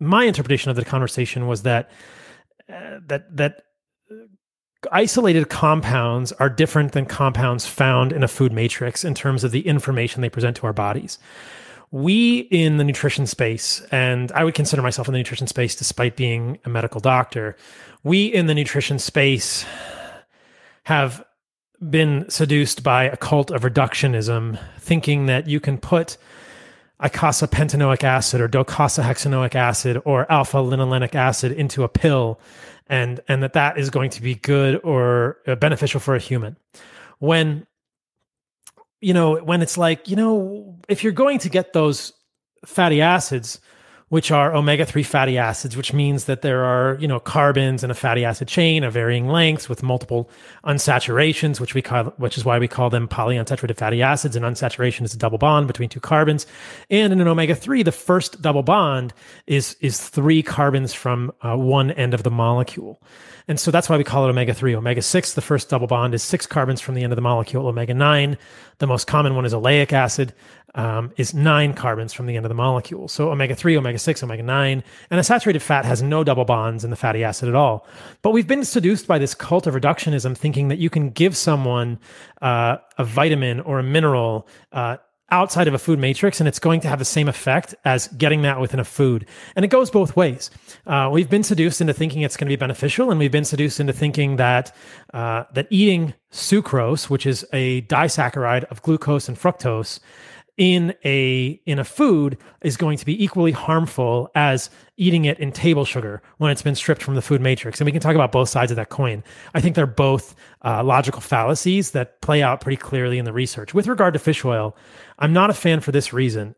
[0.00, 1.90] my interpretation of the conversation was that
[2.72, 3.62] uh, that that
[4.90, 9.66] isolated compounds are different than compounds found in a food matrix in terms of the
[9.66, 11.18] information they present to our bodies.
[11.92, 16.16] We in the nutrition space, and I would consider myself in the nutrition space despite
[16.16, 17.54] being a medical doctor,
[18.04, 19.64] we in the nutrition space
[20.84, 21.24] have
[21.90, 26.16] been seduced by a cult of reductionism, thinking that you can put
[27.02, 32.40] icosapentaenoic acid or docosahexaenoic acid or alpha linolenic acid into a pill
[32.86, 36.56] and and that that is going to be good or uh, beneficial for a human.
[37.18, 37.66] When
[39.00, 42.12] you know when it's like you know if you're going to get those
[42.64, 43.60] fatty acids
[44.12, 47.94] which are omega-3 fatty acids which means that there are you know carbons in a
[47.94, 50.28] fatty acid chain of varying lengths with multiple
[50.64, 54.36] unsaturations which we call which is why we call them polyunsaturated fatty acids.
[54.36, 56.46] And unsaturation is a double bond between two carbons.
[56.90, 59.14] And in an omega-3 the first double bond
[59.46, 63.00] is is three carbons from uh, one end of the molecule.
[63.48, 66.46] And so that's why we call it omega-3 omega-6 the first double bond is six
[66.46, 67.66] carbons from the end of the molecule.
[67.66, 68.36] Omega-9
[68.78, 70.34] the most common one is oleic acid
[70.74, 73.08] um, is nine carbons from the end of the molecule.
[73.08, 74.82] So omega 3, omega 6, omega 9.
[75.10, 77.86] And a saturated fat has no double bonds in the fatty acid at all.
[78.22, 81.98] But we've been seduced by this cult of reductionism, thinking that you can give someone
[82.40, 84.48] uh, a vitamin or a mineral.
[84.72, 84.96] Uh,
[85.30, 88.42] outside of a food matrix and it's going to have the same effect as getting
[88.42, 89.24] that within a food
[89.56, 90.50] and it goes both ways
[90.86, 93.80] uh, we've been seduced into thinking it's going to be beneficial and we've been seduced
[93.80, 94.76] into thinking that
[95.14, 100.00] uh, that eating sucrose which is a disaccharide of glucose and fructose
[100.58, 105.50] in a in a food is going to be equally harmful as eating it in
[105.50, 107.80] table sugar when it's been stripped from the food matrix.
[107.80, 109.24] And we can talk about both sides of that coin.
[109.54, 110.34] I think they're both
[110.64, 113.72] uh, logical fallacies that play out pretty clearly in the research.
[113.72, 114.76] With regard to fish oil
[115.18, 116.54] i'm not a fan for this reason.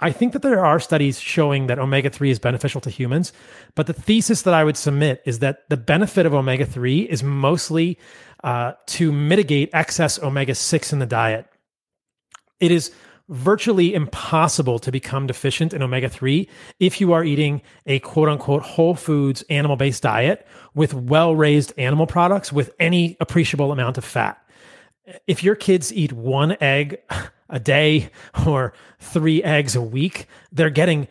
[0.00, 3.32] I think that there are studies showing that omega 3 is beneficial to humans,
[3.74, 7.24] but the thesis that I would submit is that the benefit of omega 3 is
[7.24, 7.98] mostly
[8.44, 11.46] uh, to mitigate excess omega 6 in the diet.
[12.60, 12.92] It is
[13.28, 16.48] virtually impossible to become deficient in omega 3
[16.80, 21.72] if you are eating a quote unquote whole foods animal based diet with well raised
[21.76, 24.42] animal products with any appreciable amount of fat.
[25.26, 26.98] If your kids eat one egg
[27.50, 28.10] a day
[28.46, 31.08] or three eggs a week, they're getting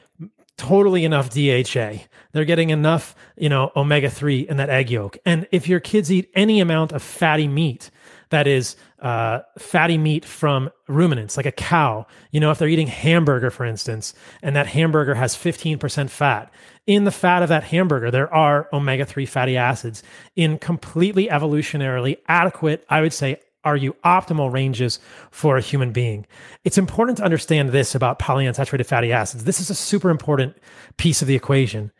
[0.57, 2.03] totally enough DHA.
[2.31, 5.17] They're getting enough, you know, omega 3 in that egg yolk.
[5.25, 7.91] And if your kids eat any amount of fatty meat,
[8.29, 12.07] that is uh, fatty meat from ruminants, like a cow.
[12.31, 16.51] You know, if they're eating hamburger, for instance, and that hamburger has 15% fat,
[16.85, 20.03] in the fat of that hamburger, there are omega 3 fatty acids
[20.35, 24.97] in completely evolutionarily adequate, I would say, are you optimal ranges
[25.29, 26.25] for a human being.
[26.63, 29.43] It's important to understand this about polyunsaturated fatty acids.
[29.43, 30.55] This is a super important
[30.95, 31.91] piece of the equation.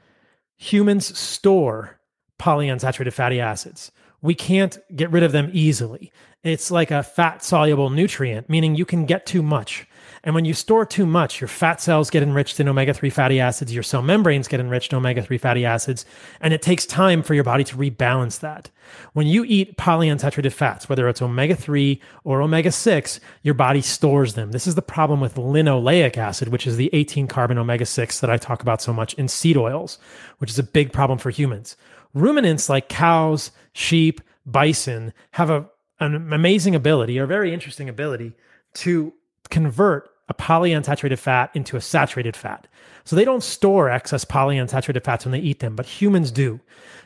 [0.56, 2.00] Humans store
[2.40, 3.92] polyunsaturated fatty acids
[4.22, 6.12] we can't get rid of them easily.
[6.44, 9.88] It's like a fat soluble nutrient, meaning you can get too much.
[10.24, 13.40] And when you store too much, your fat cells get enriched in omega 3 fatty
[13.40, 16.06] acids, your cell membranes get enriched in omega 3 fatty acids,
[16.42, 18.70] and it takes time for your body to rebalance that.
[19.14, 24.34] When you eat polyunsaturated fats, whether it's omega 3 or omega 6, your body stores
[24.34, 24.52] them.
[24.52, 28.30] This is the problem with linoleic acid, which is the 18 carbon omega 6 that
[28.30, 29.98] I talk about so much in seed oils,
[30.40, 31.76] which is a big problem for humans.
[32.22, 38.34] Ruminants like cows, sheep, bison have a, an amazing ability or very interesting ability
[38.74, 39.14] to
[39.50, 42.68] convert a polyunsaturated fat into a saturated fat.
[43.06, 46.60] So they don't store excess polyunsaturated fats when they eat them, but humans do.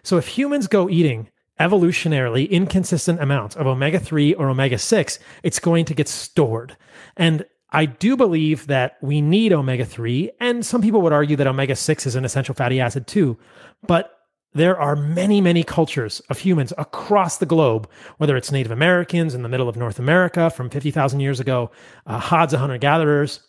[0.04, 5.60] So if humans go eating evolutionarily inconsistent amounts of omega 3 or omega 6, it's
[5.60, 6.76] going to get stored.
[7.16, 11.48] And I do believe that we need omega 3, and some people would argue that
[11.48, 13.38] omega 6 is an essential fatty acid too.
[13.86, 14.21] But
[14.54, 19.44] there are many, many cultures of humans across the globe, whether it's Native Americans in
[19.44, 21.72] the middle of North America from 50,000 years ago,
[22.06, 23.42] uh, Hadza hunter gatherers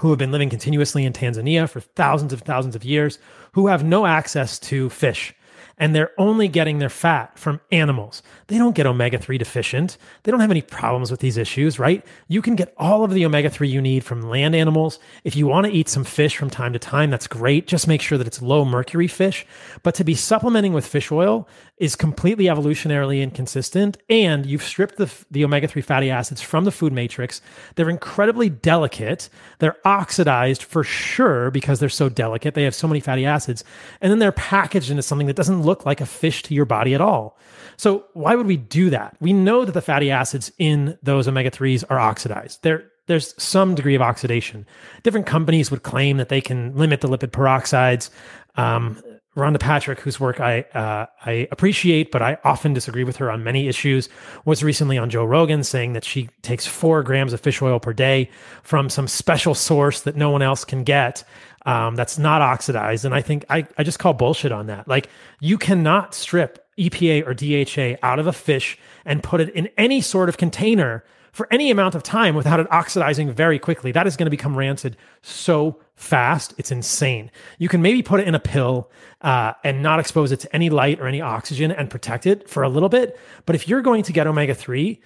[0.00, 3.18] who have been living continuously in Tanzania for thousands of thousands of years,
[3.52, 5.34] who have no access to fish
[5.78, 8.22] and they're only getting their fat from animals.
[8.46, 9.98] They don't get omega 3 deficient.
[10.22, 12.04] They don't have any problems with these issues, right?
[12.28, 14.98] You can get all of the omega 3 you need from land animals.
[15.24, 17.66] If you want to eat some fish from time to time, that's great.
[17.66, 19.46] Just make sure that it's low mercury fish.
[19.82, 23.98] But to be supplementing with fish oil is completely evolutionarily inconsistent.
[24.08, 27.42] And you've stripped the, the omega 3 fatty acids from the food matrix.
[27.74, 29.28] They're incredibly delicate.
[29.58, 32.54] They're oxidized for sure because they're so delicate.
[32.54, 33.62] They have so many fatty acids.
[34.00, 36.94] And then they're packaged into something that doesn't look like a fish to your body
[36.94, 37.38] at all.
[37.76, 39.16] So why would we do that?
[39.20, 42.62] We know that the fatty acids in those omega 3s are oxidized.
[42.62, 44.66] They're there's some degree of oxidation.
[45.04, 48.10] Different companies would claim that they can limit the lipid peroxides.
[48.56, 49.00] Um,
[49.36, 53.44] Rhonda Patrick, whose work I uh, I appreciate, but I often disagree with her on
[53.44, 54.08] many issues,
[54.44, 57.92] was recently on Joe Rogan saying that she takes four grams of fish oil per
[57.92, 58.30] day
[58.62, 61.22] from some special source that no one else can get
[61.66, 63.04] um, that's not oxidized.
[63.04, 64.88] And I think I, I just call bullshit on that.
[64.88, 65.08] Like
[65.40, 70.00] you cannot strip EPA or DHA out of a fish and put it in any
[70.00, 73.92] sort of container for any amount of time without it oxidizing very quickly.
[73.92, 76.54] That is going to become rancid so fast.
[76.58, 77.30] It's insane.
[77.58, 78.90] You can maybe put it in a pill
[79.22, 82.62] uh, and not expose it to any light or any oxygen and protect it for
[82.62, 83.18] a little bit.
[83.46, 85.00] But if you're going to get omega 3,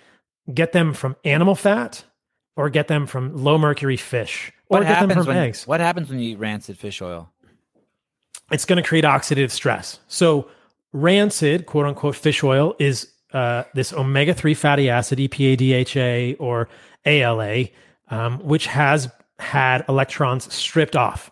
[0.53, 2.05] get them from animal fat
[2.57, 5.67] or get them from low mercury fish what or get them happens from when, eggs.
[5.67, 7.31] What happens when you eat rancid fish oil?
[8.51, 10.01] It's going to create oxidative stress.
[10.09, 10.49] So,
[10.93, 16.69] rancid, quote unquote, fish oil is uh, this omega 3 fatty acid, EPA, DHA, or
[17.07, 17.67] ALA,
[18.11, 19.09] um, which has
[19.41, 21.31] had electrons stripped off.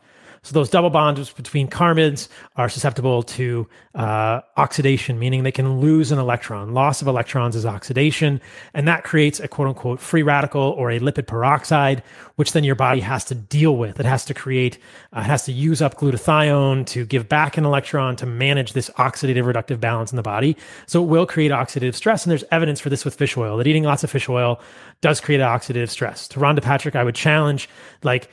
[0.49, 6.11] So those double bonds between carbons are susceptible to uh, oxidation, meaning they can lose
[6.11, 6.73] an electron.
[6.73, 8.41] Loss of electrons is oxidation,
[8.73, 12.03] and that creates a quote unquote free radical or a lipid peroxide,
[12.37, 14.01] which then your body has to deal with.
[14.01, 14.79] It has to create,
[15.13, 18.89] uh, it has to use up glutathione to give back an electron to manage this
[18.97, 20.57] oxidative reductive balance in the body.
[20.87, 23.67] So it will create oxidative stress, and there's evidence for this with fish oil that
[23.67, 24.63] eating lots of fish oil
[25.03, 26.27] does create oxidative stress.
[26.29, 27.69] To Rhonda Patrick, I would challenge
[28.03, 28.31] like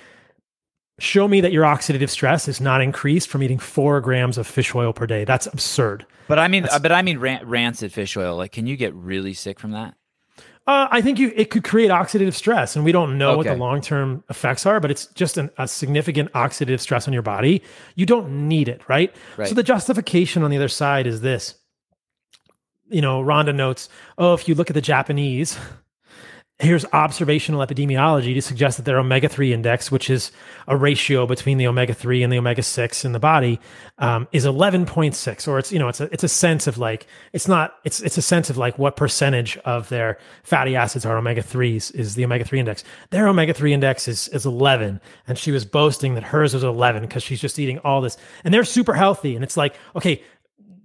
[0.99, 4.73] show me that your oxidative stress is not increased from eating four grams of fish
[4.73, 5.25] oil per day.
[5.25, 6.05] That's absurd.
[6.27, 8.37] But I mean, That's, but I mean ran- rancid fish oil.
[8.37, 9.95] Like, can you get really sick from that?
[10.67, 13.55] Uh, I think you it could create oxidative stress, and we don't know what the
[13.55, 17.61] long term effects are, but it's just an, a significant oxidative stress on your body.
[17.93, 19.15] You don't need it, right?
[19.37, 19.47] Right.
[19.47, 21.53] So the justification on the other side is this.
[22.89, 25.57] You know, Rhonda notes, oh, if you look at the Japanese,
[26.59, 30.31] here's observational epidemiology to suggest that their omega 3 index, which is
[30.69, 33.59] a ratio between the omega 3 and the omega 6 in the body,
[33.97, 35.47] um, is 11.6.
[35.49, 38.17] Or it's, you know, it's a, it's a sense of like, it's not, it's, it's
[38.17, 42.23] a sense of like what percentage of their fatty acids are omega 3s is the
[42.23, 42.85] omega 3 index.
[43.09, 45.01] Their omega 3 index is, is 11.
[45.27, 48.15] And she was boasting that hers was 11 because she's just eating all this.
[48.45, 49.35] And they're super healthy.
[49.35, 50.23] And it's like, okay,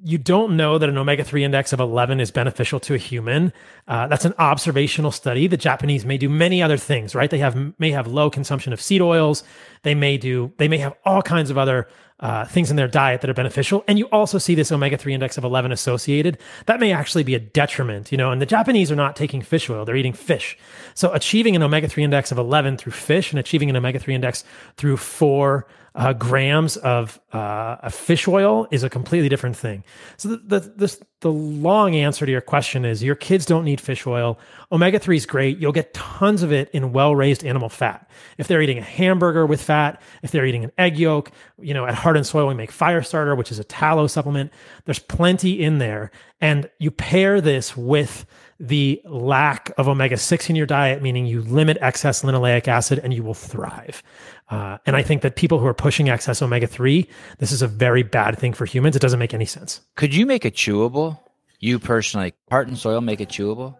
[0.02, 3.52] you don't know that an omega 3 index of 11 is beneficial to a human.
[3.86, 5.46] Uh, that's an observational study.
[5.46, 7.30] The Japanese may do many other things, right?
[7.30, 9.44] They have may have low consumption of seed oils.
[9.82, 11.88] They may do they may have all kinds of other
[12.20, 13.82] uh, things in their diet that are beneficial.
[13.88, 16.38] And you also see this omega 3 index of 11 associated.
[16.66, 18.30] That may actually be a detriment, you know.
[18.30, 20.56] And the Japanese are not taking fish oil, they're eating fish.
[20.94, 24.14] So achieving an omega 3 index of 11 through fish and achieving an omega 3
[24.14, 24.44] index
[24.76, 29.82] through four uh, grams of, uh, of fish oil is a completely different thing.
[30.16, 33.80] So the, the the the long answer to your question is your kids don't need
[33.80, 34.38] fish oil.
[34.72, 35.58] Omega three is great.
[35.58, 38.10] You'll get tons of it in well raised animal fat.
[38.38, 41.84] If they're eating a hamburger with fat, if they're eating an egg yolk, you know,
[41.84, 44.50] at Heart and Soil we make Firestarter, which is a tallow supplement.
[44.86, 46.10] There's plenty in there,
[46.40, 48.24] and you pair this with
[48.60, 53.14] the lack of omega 6 in your diet, meaning you limit excess linoleic acid and
[53.14, 54.02] you will thrive.
[54.50, 57.08] Uh, and I think that people who are pushing excess omega 3,
[57.38, 58.94] this is a very bad thing for humans.
[58.96, 59.80] It doesn't make any sense.
[59.96, 61.18] Could you make it chewable?
[61.58, 63.76] You personally, Heart and Soil, make it chewable?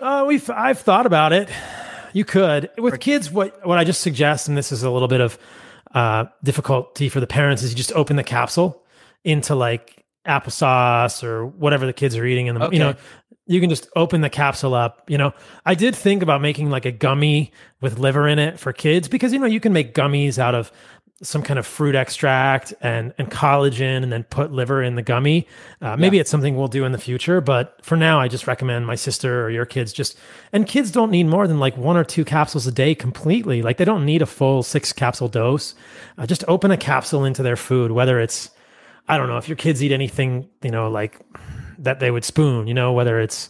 [0.00, 1.48] Uh, we've I've thought about it.
[2.12, 3.30] You could with kids.
[3.30, 5.38] What what I just suggest, and this is a little bit of
[5.94, 8.82] uh, difficulty for the parents, is you just open the capsule
[9.24, 13.00] into like applesauce or whatever the kids are eating, and the, you know Okay.
[13.46, 15.08] You can just open the capsule up.
[15.08, 15.32] You know,
[15.64, 19.32] I did think about making like a gummy with liver in it for kids because
[19.32, 20.72] you know you can make gummies out of
[21.22, 25.46] some kind of fruit extract and and collagen and then put liver in the gummy.
[25.80, 28.86] Uh, maybe it's something we'll do in the future, but for now, I just recommend
[28.86, 30.18] my sister or your kids just
[30.52, 33.62] and kids don't need more than like one or two capsules a day completely.
[33.62, 35.74] Like they don't need a full six capsule dose.
[36.18, 38.50] Uh, just open a capsule into their food, whether it's
[39.08, 41.20] I don't know if your kids eat anything you know like
[41.78, 43.48] that they would spoon, you know, whether it's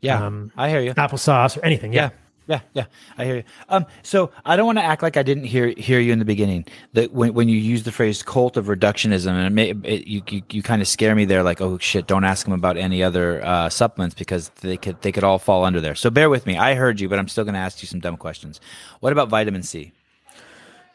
[0.00, 0.92] Yeah, Um, I hear you.
[0.94, 1.92] applesauce or anything.
[1.92, 2.10] Yeah.
[2.48, 2.84] Yeah, yeah,
[3.18, 3.42] I hear you.
[3.68, 6.24] Um, so I don't want to act like I didn't hear hear you in the
[6.24, 6.64] beginning.
[6.92, 10.22] That when when you use the phrase "cult of reductionism," and it may, it, you
[10.30, 11.42] you, you kind of scare me there.
[11.42, 15.10] Like, oh shit, don't ask them about any other uh, supplements because they could they
[15.10, 15.96] could all fall under there.
[15.96, 16.56] So bear with me.
[16.56, 18.60] I heard you, but I'm still going to ask you some dumb questions.
[19.00, 19.90] What about vitamin C?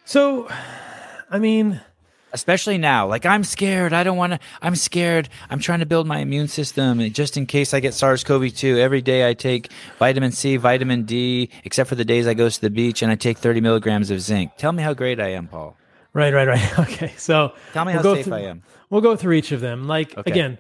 [0.06, 0.48] So,
[1.30, 1.82] I mean,
[2.34, 3.92] Especially now, like I'm scared.
[3.94, 4.40] I don't want to.
[4.62, 5.28] I'm scared.
[5.50, 8.78] I'm trying to build my immune system just in case I get SARS-CoV-2.
[8.78, 9.70] Every day I take
[10.00, 13.16] vitamin C, vitamin D, except for the days I go to the beach and I
[13.16, 14.56] take 30 milligrams of zinc.
[14.58, 15.76] Tell me how great I am, Paul.
[16.14, 16.80] right, right, right.
[16.80, 17.14] Okay.
[17.18, 18.64] So Tell me we'll how safe through- I am.
[18.90, 19.88] We'll go through each of them.
[19.88, 20.30] Like Okay.
[20.32, 20.58] again,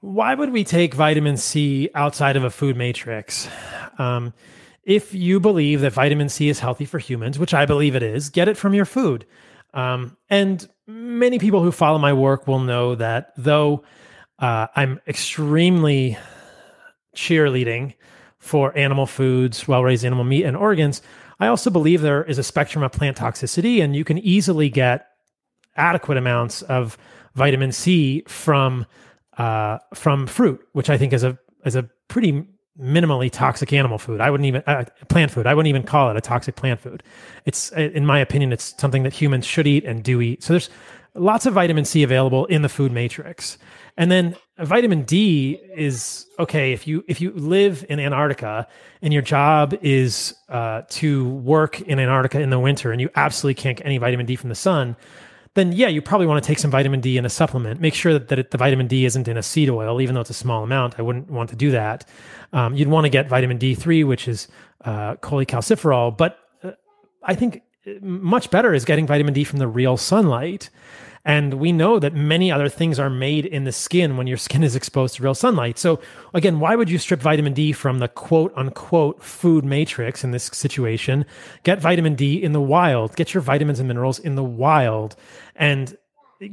[0.00, 3.48] why would we take vitamin C outside of a food matrix?
[3.98, 4.32] Um,
[4.82, 8.30] if you believe that vitamin C is healthy for humans, which I believe it is,
[8.30, 9.24] get it from your food.
[9.72, 13.84] Um, and many people who follow my work will know that though
[14.38, 16.18] uh, I'm extremely
[17.16, 17.94] cheerleading
[18.38, 21.00] for animal foods, well raised animal meat, and organs,
[21.40, 25.08] I also believe there is a spectrum of plant toxicity, and you can easily get
[25.76, 26.98] adequate amounts of
[27.34, 28.86] vitamin C from
[29.38, 32.46] uh, from fruit, which I think is a is a pretty
[32.80, 34.20] minimally toxic animal food.
[34.20, 35.46] I wouldn't even uh, plant food.
[35.46, 37.02] I wouldn't even call it a toxic plant food.
[37.44, 40.42] It's in my opinion, it's something that humans should eat and do eat.
[40.42, 40.70] So there's
[41.14, 43.58] lots of vitamin C available in the food matrix.
[43.96, 48.66] And then vitamin D is okay if you if you live in Antarctica
[49.02, 53.54] and your job is uh, to work in Antarctica in the winter and you absolutely
[53.54, 54.96] can't get any vitamin D from the sun,
[55.54, 57.80] then yeah, you probably want to take some vitamin D in a supplement.
[57.80, 60.20] Make sure that, that it, the vitamin D isn't in a seed oil, even though
[60.20, 60.96] it's a small amount.
[60.98, 62.08] I wouldn't want to do that.
[62.52, 64.48] Um, you'd want to get vitamin D3, which is
[64.84, 66.16] uh, cholecalciferol.
[66.16, 66.72] But uh,
[67.22, 67.62] I think
[68.00, 70.70] much better is getting vitamin D from the real sunlight.
[71.24, 74.62] And we know that many other things are made in the skin when your skin
[74.62, 75.78] is exposed to real sunlight.
[75.78, 76.00] So,
[76.34, 80.44] again, why would you strip vitamin D from the quote unquote food matrix in this
[80.44, 81.24] situation?
[81.62, 85.16] Get vitamin D in the wild, get your vitamins and minerals in the wild,
[85.56, 85.96] and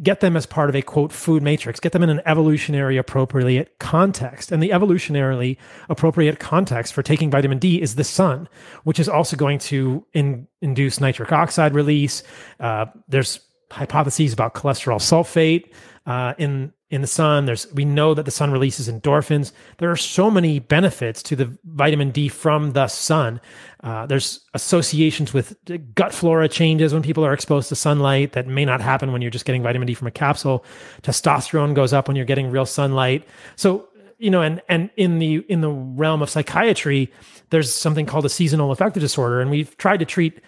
[0.03, 3.77] get them as part of a quote food matrix get them in an evolutionary appropriate
[3.79, 5.57] context and the evolutionarily
[5.89, 8.47] appropriate context for taking vitamin d is the sun
[8.83, 12.23] which is also going to in, induce nitric oxide release
[12.59, 13.39] uh, there's
[13.71, 15.71] hypotheses about cholesterol sulfate
[16.05, 17.45] uh, in in the sun.
[17.45, 19.51] There's we know that the sun releases endorphins.
[19.77, 23.39] There are so many benefits to the vitamin D from the sun.
[23.81, 25.55] Uh, there's associations with
[25.95, 29.31] gut flora changes when people are exposed to sunlight that may not happen when you're
[29.31, 30.65] just getting vitamin D from a capsule.
[31.01, 33.25] Testosterone goes up when you're getting real sunlight.
[33.55, 33.87] So
[34.21, 37.11] you know, and and in the in the realm of psychiatry,
[37.49, 40.39] there's something called a seasonal affective disorder, and we've tried to treat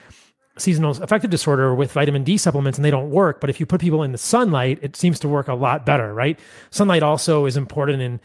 [0.57, 3.41] seasonal affective disorder with vitamin D supplements and they don't work.
[3.41, 6.13] But if you put people in the sunlight, it seems to work a lot better,
[6.13, 6.39] right?
[6.69, 8.19] Sunlight also is important in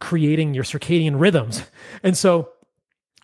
[0.00, 1.62] creating your circadian rhythms.
[2.02, 2.50] And so,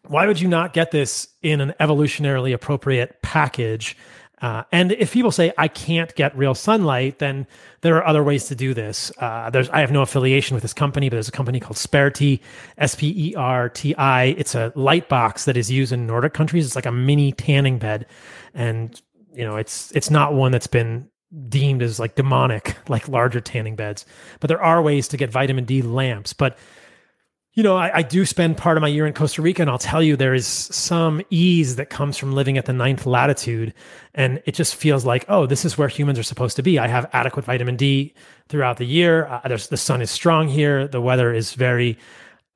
[0.04, 3.96] why would you not get this in an evolutionarily appropriate package
[4.40, 7.46] uh, and if people say I can't get real sunlight, then
[7.82, 9.12] there are other ways to do this.
[9.18, 12.40] Uh, there's I have no affiliation with this company, but there's a company called Sperti,
[12.78, 14.24] S P E R T I.
[14.38, 16.64] It's a light box that is used in Nordic countries.
[16.64, 18.06] It's like a mini tanning bed,
[18.54, 19.00] and
[19.34, 21.08] you know it's it's not one that's been
[21.48, 24.06] deemed as like demonic like larger tanning beds.
[24.40, 26.56] But there are ways to get vitamin D lamps, but
[27.54, 29.78] you know, I, I, do spend part of my year in Costa Rica, and I'll
[29.78, 33.74] tell you, there is some ease that comes from living at the ninth latitude.
[34.14, 36.78] And it just feels like, oh, this is where humans are supposed to be.
[36.78, 38.14] I have adequate vitamin D
[38.48, 39.26] throughout the year.
[39.26, 40.86] Uh, the sun is strong here.
[40.86, 41.98] The weather is very,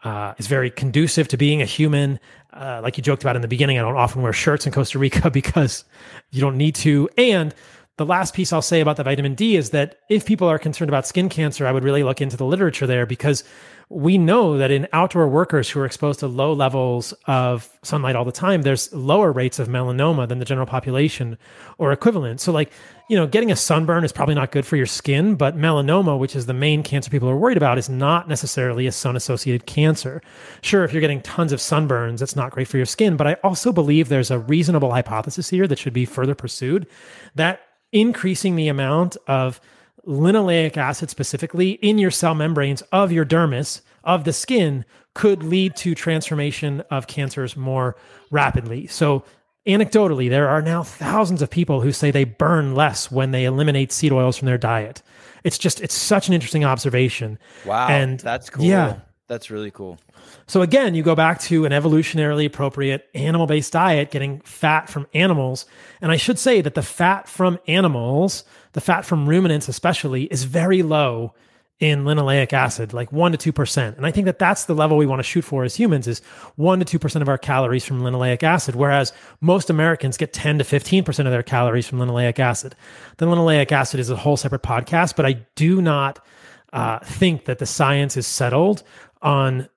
[0.05, 2.21] uh, is very conducive to being a human.
[2.53, 5.01] Uh, like you joked about in the beginning, I don't often wear shirts in Costa
[5.01, 5.85] Rica because
[6.31, 7.09] you don't need to.
[7.19, 7.53] And
[7.97, 10.89] the last piece I'll say about the vitamin D is that if people are concerned
[10.89, 13.43] about skin cancer, I would really look into the literature there because
[13.91, 18.25] we know that in outdoor workers who are exposed to low levels of sunlight all
[18.25, 21.37] the time, there's lower rates of melanoma than the general population
[21.79, 22.41] or equivalent.
[22.41, 22.73] So, like,
[23.09, 26.35] you know, getting a sunburn is probably not good for your skin, but melanoma, which
[26.35, 30.23] is the main cancer people are worried about, is not necessarily a sun associated cancer.
[30.63, 33.35] Sure, if you're getting tons of sunburns, it's not great for your skin, but I
[33.45, 36.87] also believe there's a reasonable hypothesis here that should be further pursued
[37.35, 37.61] that
[37.93, 39.61] increasing the amount of
[40.07, 44.85] linoleic acid specifically in your cell membranes of your dermis of the skin
[45.15, 47.97] could lead to transformation of cancers more
[48.31, 48.87] rapidly.
[48.87, 49.25] So
[49.67, 53.93] anecdotally, there are now thousands of people who say they burn less when they eliminate
[53.93, 55.03] seed oils from their diet.
[55.45, 57.39] It's just it's such an interesting observation.
[57.65, 57.89] Wow.
[57.89, 58.65] And that's cool.
[58.65, 58.97] Yeah.
[59.27, 59.99] That's really cool.
[60.47, 65.65] So again, you go back to an evolutionarily appropriate animal-based diet, getting fat from animals.
[66.03, 68.45] And I should say that the fat from animals
[68.75, 71.35] the fat from ruminants especially is very low
[71.81, 73.97] in linoleic acid, like 1 to 2%.
[73.97, 76.21] And I think that that's the level we want to shoot for as humans is
[76.57, 80.65] 1 to 2% of our calories from linoleic acid, whereas most Americans get 10 to
[80.65, 82.77] 15% of their calories from linoleic acid.
[83.17, 86.25] The linoleic acid is a whole separate podcast, but I do not
[86.73, 88.83] uh, think that the science is settled
[89.23, 89.69] on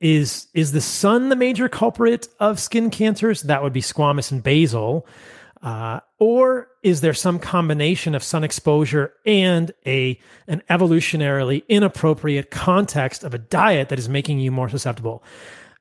[0.00, 3.42] is is the sun the major culprit of skin cancers?
[3.42, 5.06] That would be squamous and basal.
[5.62, 13.22] Uh, or is there some combination of sun exposure and a an evolutionarily inappropriate context
[13.22, 15.22] of a diet that is making you more susceptible?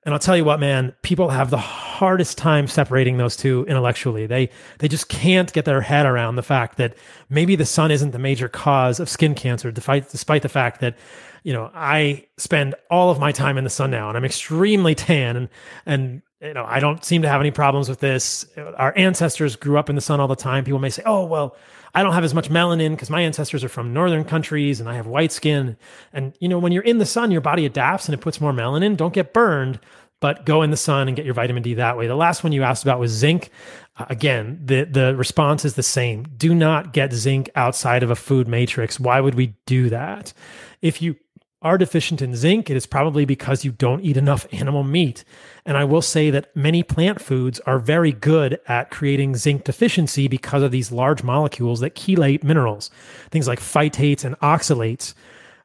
[0.04, 4.26] And I'll tell you what, man, people have the hardest time separating those two intellectually.
[4.26, 4.49] They
[4.80, 6.95] they just can't get their head around the fact that
[7.30, 10.97] maybe the sun isn't the major cause of skin cancer, despite despite the fact that
[11.43, 14.95] you know I spend all of my time in the sun now, and I'm extremely
[14.95, 15.49] tan, and
[15.86, 18.47] and you know, I don't seem to have any problems with this.
[18.58, 20.64] Our ancestors grew up in the sun all the time.
[20.64, 21.56] People may say, "Oh, well,
[21.94, 24.96] I don't have as much melanin because my ancestors are from northern countries and I
[24.96, 25.78] have white skin."
[26.14, 28.54] And you know, when you're in the sun, your body adapts and it puts more
[28.54, 28.98] melanin.
[28.98, 29.80] Don't get burned,
[30.20, 32.08] but go in the sun and get your vitamin D that way.
[32.08, 33.50] The last one you asked about was zinc.
[33.98, 36.24] Uh, again, the the response is the same.
[36.38, 39.00] Do not get zinc outside of a food matrix.
[39.00, 40.34] Why would we do that?
[40.82, 41.16] If you
[41.62, 45.24] are deficient in zinc, it is probably because you don't eat enough animal meat.
[45.66, 50.28] And I will say that many plant foods are very good at creating zinc deficiency
[50.28, 52.89] because of these large molecules that chelate minerals,
[53.30, 55.14] things like phytates and oxalates.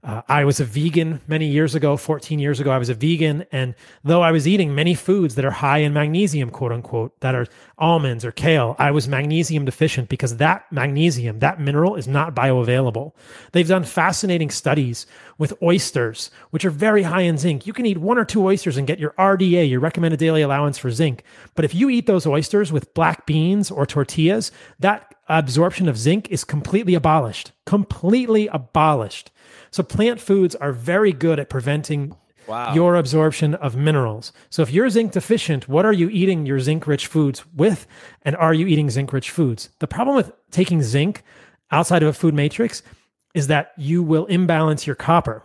[0.07, 2.71] Uh, I was a vegan many years ago, 14 years ago.
[2.71, 3.45] I was a vegan.
[3.51, 7.35] And though I was eating many foods that are high in magnesium, quote unquote, that
[7.35, 12.37] are almonds or kale, I was magnesium deficient because that magnesium, that mineral, is not
[12.37, 13.15] bioavailable.
[13.51, 15.07] They've done fascinating studies
[15.39, 17.67] with oysters, which are very high in zinc.
[17.67, 20.79] You can eat one or two oysters and get your RDA, your recommended daily allowance
[20.79, 21.25] for zinc.
[21.57, 26.31] But if you eat those oysters with black beans or tortillas, that absorption of zinc
[26.31, 27.51] is completely abolished.
[27.65, 29.33] Completely abolished.
[29.77, 32.17] So plant foods are very good at preventing
[32.47, 32.73] wow.
[32.73, 34.33] your absorption of minerals.
[34.49, 37.87] So if you're zinc deficient, what are you eating your zinc rich foods with?
[38.23, 39.69] And are you eating zinc rich foods?
[39.81, 41.23] The problem with taking zinc
[41.71, 42.83] outside of a food matrix
[43.35, 45.43] is that you will imbalance your copper.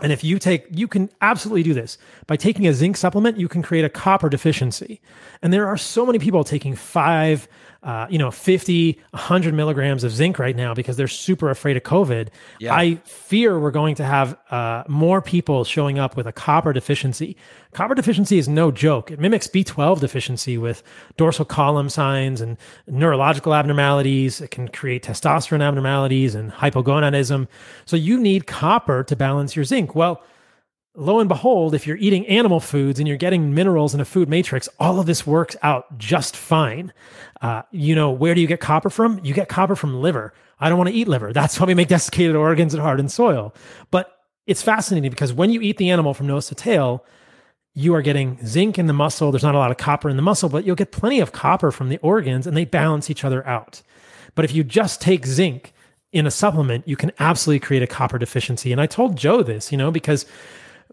[0.00, 1.98] And if you take, you can absolutely do this.
[2.28, 5.00] By taking a zinc supplement, you can create a copper deficiency.
[5.42, 7.48] And there are so many people taking five,
[7.82, 11.82] uh, you know, 50, 100 milligrams of zinc right now because they're super afraid of
[11.82, 12.28] COVID.
[12.60, 12.74] Yeah.
[12.74, 17.36] I fear we're going to have uh, more people showing up with a copper deficiency.
[17.72, 19.10] Copper deficiency is no joke.
[19.10, 20.82] It mimics B12 deficiency with
[21.16, 22.56] dorsal column signs and
[22.86, 24.40] neurological abnormalities.
[24.40, 27.48] It can create testosterone abnormalities and hypogonadism.
[27.84, 29.96] So you need copper to balance your zinc.
[29.96, 30.22] Well,
[30.94, 34.28] lo and behold, if you're eating animal foods and you're getting minerals in a food
[34.28, 36.92] matrix, all of this works out just fine.
[37.40, 39.20] Uh, you know, where do you get copper from?
[39.24, 40.32] You get copper from liver.
[40.60, 41.32] I don't want to eat liver.
[41.34, 43.54] That's why we make desiccated organs and Heart and Soil.
[43.90, 44.16] But
[44.46, 47.04] it's fascinating because when you eat the animal from nose to tail,
[47.74, 49.30] you are getting zinc in the muscle.
[49.30, 51.70] There's not a lot of copper in the muscle, but you'll get plenty of copper
[51.70, 53.80] from the organs and they balance each other out.
[54.34, 55.72] But if you just take zinc
[56.12, 58.72] in a supplement, you can absolutely create a copper deficiency.
[58.72, 60.26] And I told Joe this, you know, because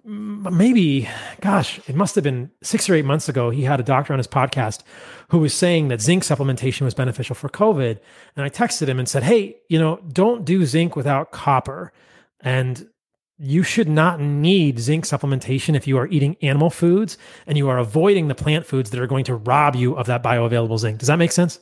[0.04, 1.08] maybe,
[1.42, 3.50] gosh, it must have been six or eight months ago.
[3.50, 4.84] He had a doctor on his podcast
[5.30, 8.00] who was saying that zinc supplementation was beneficial for COVID.
[8.36, 11.92] And I texted him and said, Hey, you know, don't do zinc without copper.
[12.40, 12.88] And
[13.38, 17.78] you should not need zinc supplementation if you are eating animal foods and you are
[17.78, 21.00] avoiding the plant foods that are going to rob you of that bioavailable zinc.
[21.00, 21.60] Does that make sense?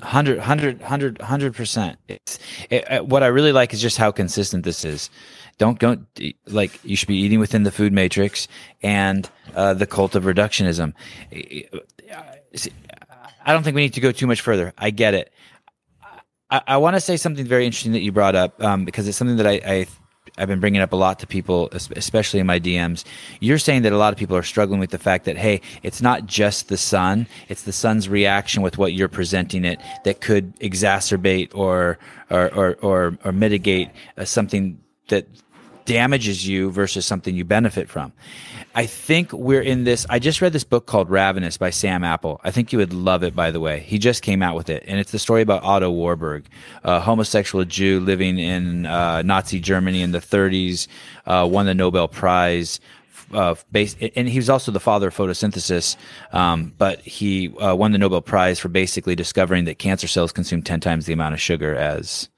[0.00, 2.38] 100 100 100 100% it's
[2.70, 5.10] it, uh, what i really like is just how consistent this is
[5.58, 6.06] don't don't
[6.46, 8.48] like you should be eating within the food matrix
[8.82, 10.94] and uh, the cult of reductionism.
[13.44, 14.72] I don't think we need to go too much further.
[14.78, 15.32] I get it.
[16.50, 19.18] I, I want to say something very interesting that you brought up um, because it's
[19.18, 19.86] something that I, I
[20.36, 23.04] I've been bringing up a lot to people, especially in my DMs.
[23.40, 26.00] You're saying that a lot of people are struggling with the fact that, hey, it's
[26.00, 30.54] not just the sun, it's the sun's reaction with what you're presenting it that could
[30.60, 31.98] exacerbate or,
[32.30, 34.78] or, or, or, or mitigate uh, something
[35.08, 35.26] that
[35.88, 38.12] damages you versus something you benefit from.
[38.74, 40.06] I think we're in this.
[40.10, 42.42] I just read this book called Ravenous by Sam Apple.
[42.44, 43.80] I think you would love it, by the way.
[43.80, 44.84] He just came out with it.
[44.86, 46.44] And it's the story about Otto Warburg,
[46.84, 50.88] a homosexual Jew living in uh, Nazi Germany in the 30s,
[51.26, 52.78] uh, won the Nobel Prize.
[53.32, 55.96] Uh, based, and he was also the father of photosynthesis,
[56.32, 60.62] um, but he uh, won the Nobel Prize for basically discovering that cancer cells consume
[60.62, 62.30] 10 times the amount of sugar as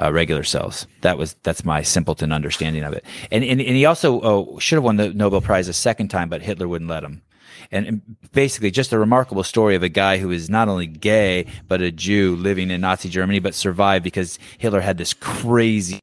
[0.00, 0.86] uh, regular cells.
[1.02, 3.04] That was that's my simpleton understanding of it.
[3.30, 6.28] And and, and he also uh, should have won the Nobel Prize a second time,
[6.28, 7.22] but Hitler wouldn't let him.
[7.70, 11.46] And, and, basically, just a remarkable story of a guy who is not only gay
[11.66, 16.00] but a Jew living in Nazi Germany, but survived because Hitler had this crazy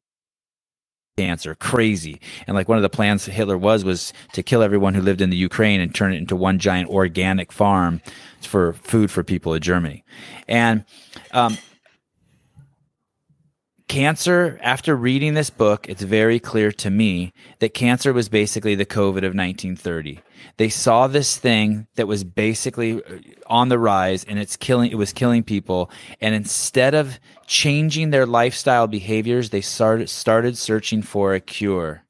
[1.15, 5.01] cancer crazy and like one of the plans hitler was was to kill everyone who
[5.01, 8.01] lived in the ukraine and turn it into one giant organic farm
[8.41, 10.03] for food for people of germany
[10.47, 10.83] and
[11.31, 11.55] um,
[13.93, 18.87] cancer, after reading this book, it's very clear to me that cancer was basically the
[18.87, 20.19] COVID of 1930.
[20.57, 24.97] They saw this thing that was basically uh, on the rise and it's killing, it
[24.97, 25.91] was killing people.
[26.19, 32.03] And instead of changing their lifestyle behaviors, they started, started searching for a cure.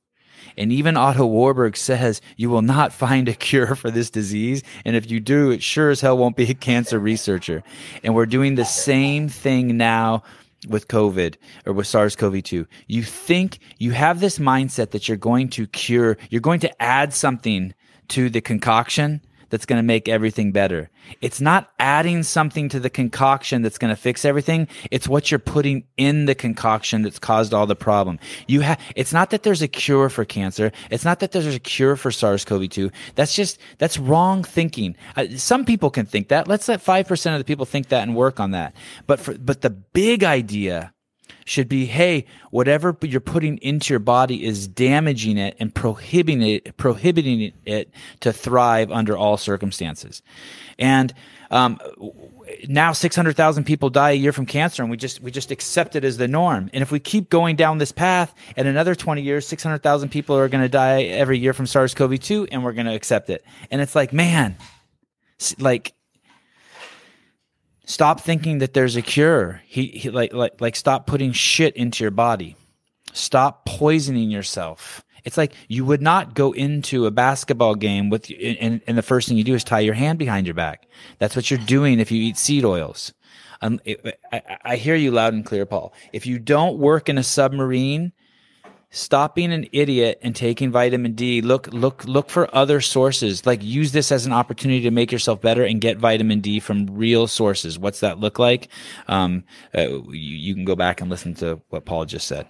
[0.56, 4.64] And even Otto Warburg says you will not find a cure for this disease.
[4.86, 7.62] And if you do, it sure as hell won't be a cancer researcher.
[8.04, 10.24] And we're doing the same thing now
[10.68, 11.36] with COVID
[11.66, 12.68] or with SARS CoV 2.
[12.88, 17.14] You think you have this mindset that you're going to cure, you're going to add
[17.14, 17.74] something
[18.10, 19.22] to the concoction
[19.54, 20.90] that's going to make everything better.
[21.22, 24.68] It's not adding something to the concoction that's going to fix everything.
[24.90, 28.18] It's what you're putting in the concoction that's caused all the problem.
[28.48, 30.72] You have, it's not that there's a cure for cancer.
[30.90, 32.92] It's not that there's a cure for SARS-CoV-2.
[33.14, 34.98] That's just, that's wrong thinking.
[35.16, 36.48] Uh, some people can think that.
[36.48, 38.76] Let's let 5% of the people think that and work on that.
[39.06, 40.93] But for, but the big idea
[41.46, 46.78] should be hey whatever you're putting into your body is damaging it and prohibiting it
[46.78, 47.90] prohibiting it
[48.20, 50.22] to thrive under all circumstances.
[50.80, 51.14] And
[51.52, 51.80] um,
[52.68, 56.04] now 600,000 people die a year from cancer and we just we just accept it
[56.04, 56.70] as the norm.
[56.74, 60.50] And if we keep going down this path in another 20 years 600,000 people are
[60.50, 63.44] going to die every year from SARS-CoV-2 and we're going to accept it.
[63.70, 64.58] And it's like man
[65.60, 65.94] like
[67.86, 69.62] Stop thinking that there's a cure.
[69.66, 72.56] He, he like like like stop putting shit into your body.
[73.12, 75.04] Stop poisoning yourself.
[75.26, 79.28] It's like you would not go into a basketball game with and, and the first
[79.28, 80.88] thing you do is tie your hand behind your back.
[81.20, 83.14] That's what you're doing if you eat seed oils.
[83.62, 85.94] Um, it, I, I hear you loud and clear, Paul.
[86.12, 88.12] If you don't work in a submarine,
[88.94, 91.42] stop being an idiot and taking vitamin D.
[91.42, 93.46] Look, look, look for other sources.
[93.46, 96.86] Like use this as an opportunity to make yourself better and get vitamin D from
[96.86, 97.78] real sources.
[97.78, 98.70] What's that look like?
[99.08, 99.44] Um,
[99.76, 102.48] uh, you, you, can go back and listen to what Paul just said.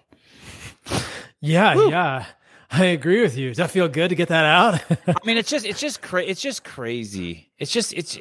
[1.42, 1.90] Yeah, Woo.
[1.90, 2.26] yeah.
[2.76, 3.50] I agree with you.
[3.50, 4.82] Does that feel good to get that out?
[5.08, 7.50] I mean, it's just, it's just, cra- it's just crazy.
[7.60, 8.18] It's just, it's,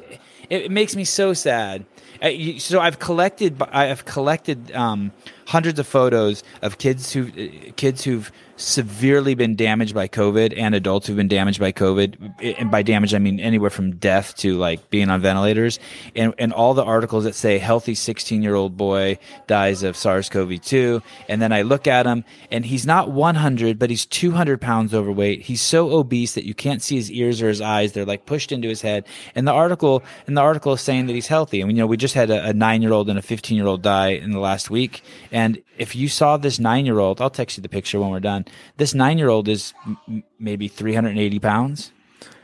[0.47, 1.85] it, makes me so sad.
[2.21, 2.29] Uh,
[2.59, 5.11] so I've collected, I've collected um,
[5.47, 8.31] hundreds of photos of kids who, uh, kids who've
[8.63, 12.57] severely been damaged by COVID and adults who've been damaged by COVID.
[12.59, 15.79] And by damage, I mean anywhere from death to like being on ventilators.
[16.15, 20.29] And, and all the articles that say healthy 16 year old boy dies of SARS
[20.29, 21.01] CoV 2.
[21.27, 25.41] And then I look at him and he's not 100, but he's 200 pounds overweight.
[25.41, 27.91] He's so obese that you can't see his ears or his eyes.
[27.91, 29.05] They're like pushed into his head.
[29.35, 31.61] And the article, and the article is saying that he's healthy.
[31.61, 33.67] And you know, we just had a, a nine year old and a 15 year
[33.67, 35.01] old die in the last week.
[35.31, 38.19] And if you saw this nine year old, I'll text you the picture when we're
[38.19, 38.45] done.
[38.77, 41.91] This nine year old is m- maybe 380 pounds.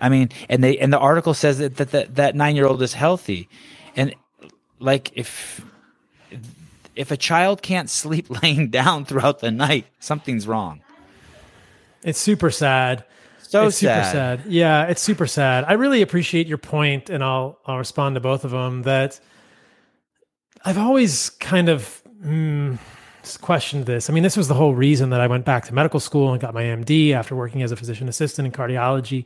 [0.01, 2.82] I mean, and they and the article says that that that, that nine year old
[2.82, 3.49] is healthy,
[3.95, 4.14] and
[4.80, 5.62] like if
[6.95, 10.82] if a child can't sleep laying down throughout the night, something's wrong.
[12.03, 13.05] It's super sad.
[13.41, 14.05] So it's sad.
[14.05, 14.43] super sad.
[14.45, 15.66] Yeah, it's super sad.
[15.68, 18.84] I really appreciate your point, and I'll I'll respond to both of them.
[18.84, 19.20] That
[20.64, 22.78] I've always kind of mm,
[23.41, 24.09] questioned this.
[24.09, 26.41] I mean, this was the whole reason that I went back to medical school and
[26.41, 29.26] got my MD after working as a physician assistant in cardiology.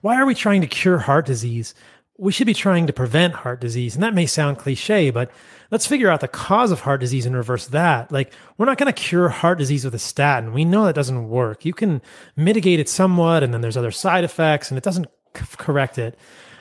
[0.00, 1.74] Why are we trying to cure heart disease?
[2.18, 3.94] We should be trying to prevent heart disease.
[3.94, 5.30] And that may sound cliche, but
[5.70, 8.10] let's figure out the cause of heart disease and reverse that.
[8.10, 10.52] Like, we're not going to cure heart disease with a statin.
[10.52, 11.64] We know that doesn't work.
[11.64, 12.00] You can
[12.36, 16.18] mitigate it somewhat, and then there's other side effects, and it doesn't c- correct it.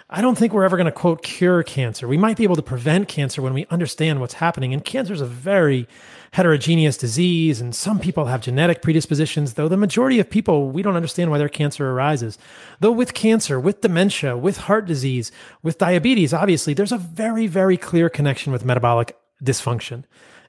[0.10, 2.08] I don't think we're ever going to quote cure cancer.
[2.08, 4.74] We might be able to prevent cancer when we understand what's happening.
[4.74, 5.88] And cancer is a very
[6.36, 10.98] heterogeneous disease, and some people have genetic predispositions, though the majority of people, we don't
[10.98, 12.38] understand why their cancer arises.
[12.82, 15.32] Though with cancer, with dementia, with heart disease,
[15.64, 20.04] with diabetes, obviously, there's a very, very clear connection with metabolic dysfunction.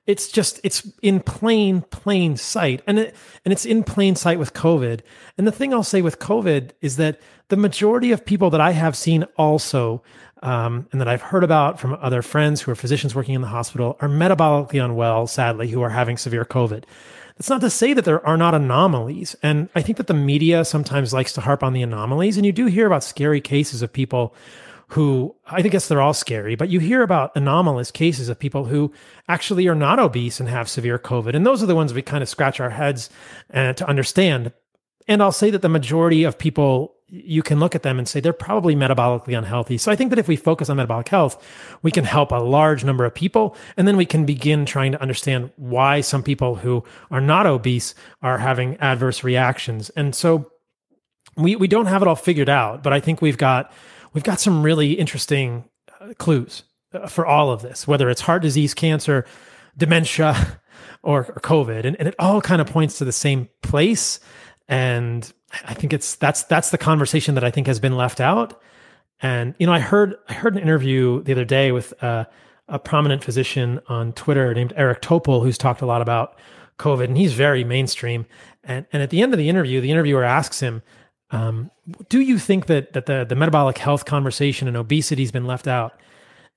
[0.08, 3.14] It's just it's in plain plain sight, and it,
[3.44, 5.02] and it's in plain sight with COVID.
[5.38, 8.72] And the thing I'll say with COVID is that the majority of people that I
[8.72, 10.02] have seen also
[10.46, 13.48] um, and that I've heard about from other friends who are physicians working in the
[13.48, 16.84] hospital are metabolically unwell, sadly, who are having severe COVID.
[17.36, 19.34] That's not to say that there are not anomalies.
[19.42, 22.36] And I think that the media sometimes likes to harp on the anomalies.
[22.36, 24.34] And you do hear about scary cases of people
[24.90, 28.92] who I guess they're all scary, but you hear about anomalous cases of people who
[29.28, 31.34] actually are not obese and have severe COVID.
[31.34, 33.10] And those are the ones we kind of scratch our heads
[33.52, 34.52] uh, to understand.
[35.08, 38.18] And I'll say that the majority of people you can look at them and say
[38.18, 39.78] they're probably metabolically unhealthy.
[39.78, 41.42] So I think that if we focus on metabolic health,
[41.82, 43.56] we can help a large number of people.
[43.76, 47.94] And then we can begin trying to understand why some people who are not obese
[48.22, 49.90] are having adverse reactions.
[49.90, 50.50] And so
[51.36, 53.70] we, we don't have it all figured out, but I think we've got,
[54.12, 55.64] we've got some really interesting
[56.00, 59.24] uh, clues uh, for all of this, whether it's heart disease, cancer,
[59.76, 60.60] dementia,
[61.02, 61.84] or, or COVID.
[61.84, 64.18] And, and it all kind of points to the same place.
[64.68, 65.32] And
[65.64, 68.60] I think it's that's that's the conversation that I think has been left out.
[69.20, 72.24] And you know, I heard I heard an interview the other day with uh,
[72.68, 76.38] a prominent physician on Twitter named Eric Topol, who's talked a lot about
[76.78, 78.26] COVID, and he's very mainstream.
[78.64, 80.82] And and at the end of the interview, the interviewer asks him,
[81.30, 81.70] um,
[82.08, 85.66] "Do you think that that the the metabolic health conversation and obesity has been left
[85.66, 86.00] out?"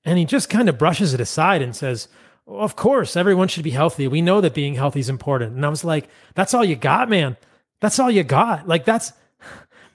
[0.04, 2.08] And he just kind of brushes it aside and says,
[2.44, 4.08] well, "Of course, everyone should be healthy.
[4.08, 7.08] We know that being healthy is important." And I was like, "That's all you got,
[7.08, 7.36] man."
[7.80, 8.68] That's all you got.
[8.68, 9.12] Like that's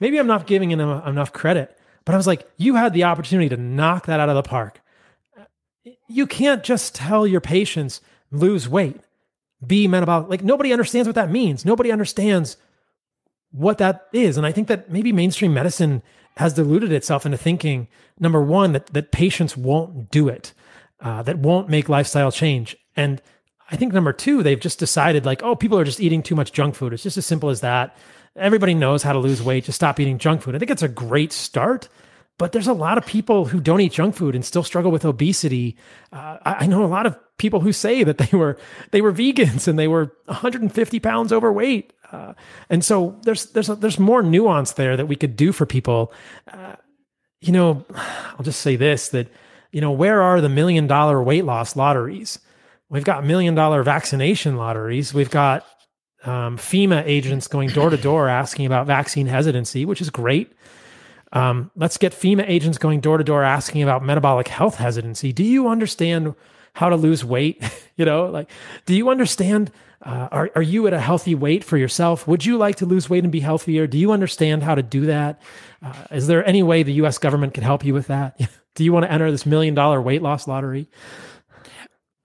[0.00, 3.48] maybe I'm not giving him enough credit, but I was like, you had the opportunity
[3.48, 4.80] to knock that out of the park.
[6.08, 9.00] You can't just tell your patients lose weight,
[9.64, 10.28] be metabolic.
[10.28, 11.64] Like nobody understands what that means.
[11.64, 12.56] Nobody understands
[13.52, 14.36] what that is.
[14.36, 16.02] And I think that maybe mainstream medicine
[16.36, 20.52] has deluded itself into thinking number one that that patients won't do it,
[21.00, 23.22] uh, that won't make lifestyle change, and
[23.70, 26.52] I think number two, they've just decided like, oh, people are just eating too much
[26.52, 26.92] junk food.
[26.92, 27.96] It's just as simple as that.
[28.36, 29.64] Everybody knows how to lose weight.
[29.64, 30.54] Just stop eating junk food.
[30.54, 31.88] I think it's a great start,
[32.38, 35.04] but there's a lot of people who don't eat junk food and still struggle with
[35.04, 35.76] obesity.
[36.12, 38.58] Uh, I, I know a lot of people who say that they were
[38.90, 41.92] they were vegans and they were 150 pounds overweight.
[42.12, 42.34] Uh,
[42.70, 46.12] and so there's there's there's more nuance there that we could do for people.
[46.46, 46.76] Uh,
[47.40, 49.28] you know, I'll just say this that
[49.72, 52.38] you know where are the million dollar weight loss lotteries?
[52.88, 55.12] We've got million dollar vaccination lotteries.
[55.12, 55.66] We've got
[56.24, 60.52] um, FEMA agents going door to door asking about vaccine hesitancy, which is great.
[61.32, 65.32] Um, let's get FEMA agents going door to door asking about metabolic health hesitancy.
[65.32, 66.34] Do you understand
[66.74, 67.62] how to lose weight?
[67.96, 68.50] you know, like,
[68.86, 69.72] do you understand?
[70.02, 72.28] Uh, are, are you at a healthy weight for yourself?
[72.28, 73.86] Would you like to lose weight and be healthier?
[73.86, 75.40] Do you understand how to do that?
[75.82, 78.38] Uh, is there any way the US government can help you with that?
[78.74, 80.88] do you want to enter this million dollar weight loss lottery?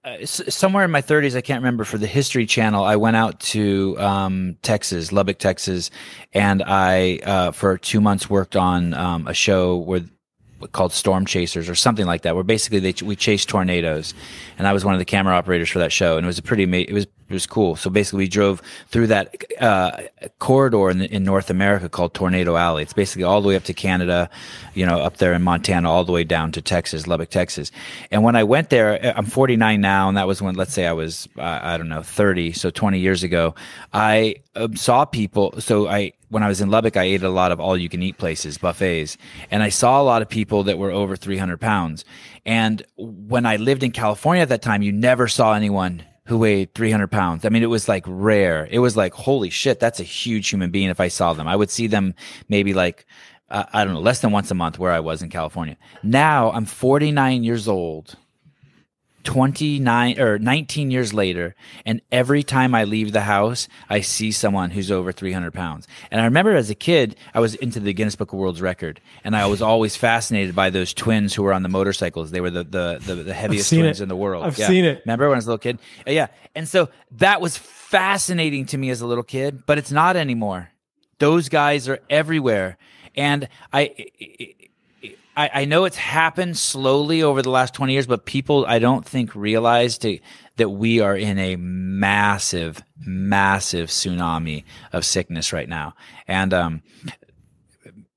[0.04, 2.84] Uh, somewhere in my 30s, I can't remember for the History Channel.
[2.84, 5.90] I went out to um, Texas, Lubbock, Texas,
[6.32, 10.02] and I uh, for two months worked on um, a show where
[10.68, 14.14] called Storm Chasers or something like that, where basically they we chased tornadoes,
[14.58, 16.42] and I was one of the camera operators for that show, and it was a
[16.42, 17.76] pretty it was it was cool.
[17.76, 20.02] So basically, we drove through that uh,
[20.38, 22.82] corridor in, in North America called Tornado Alley.
[22.82, 24.28] It's basically all the way up to Canada,
[24.74, 27.72] you know, up there in Montana, all the way down to Texas, Lubbock, Texas.
[28.10, 30.86] And when I went there, uh, I'm 49 now, and that was when, let's say,
[30.86, 33.54] I was uh, I don't know 30, so 20 years ago.
[33.94, 35.58] I um, saw people.
[35.58, 38.02] So I when I was in Lubbock, I ate a lot of all you can
[38.02, 39.18] eat places, buffets,
[39.50, 42.06] and I saw a lot of people that were over 300 pounds.
[42.46, 46.74] And when I lived in California at that time, you never saw anyone who weighed
[46.74, 47.44] 300 pounds.
[47.44, 48.66] I mean, it was like rare.
[48.70, 51.46] It was like, holy shit, that's a huge human being if I saw them.
[51.46, 52.14] I would see them
[52.48, 53.04] maybe like,
[53.50, 55.76] uh, I don't know, less than once a month where I was in California.
[56.02, 58.16] Now I'm 49 years old
[59.24, 61.54] 29 or 19 years later
[61.84, 65.86] and every time i leave the house i see someone who's over 300 pounds.
[66.10, 69.00] And i remember as a kid i was into the guinness book of world's record
[69.24, 72.30] and i was always fascinated by those twins who were on the motorcycles.
[72.30, 74.04] They were the the, the, the heaviest twins it.
[74.04, 74.44] in the world.
[74.44, 74.68] I've yeah.
[74.68, 75.02] seen it.
[75.04, 75.78] Remember when i was a little kid?
[76.06, 76.28] Uh, yeah.
[76.54, 80.70] And so that was fascinating to me as a little kid but it's not anymore.
[81.18, 82.78] Those guys are everywhere.
[83.14, 83.94] And i
[85.36, 89.04] I, I, know it's happened slowly over the last 20 years, but people I don't
[89.04, 90.18] think realize to,
[90.56, 95.94] that we are in a massive, massive tsunami of sickness right now.
[96.28, 96.82] And, um,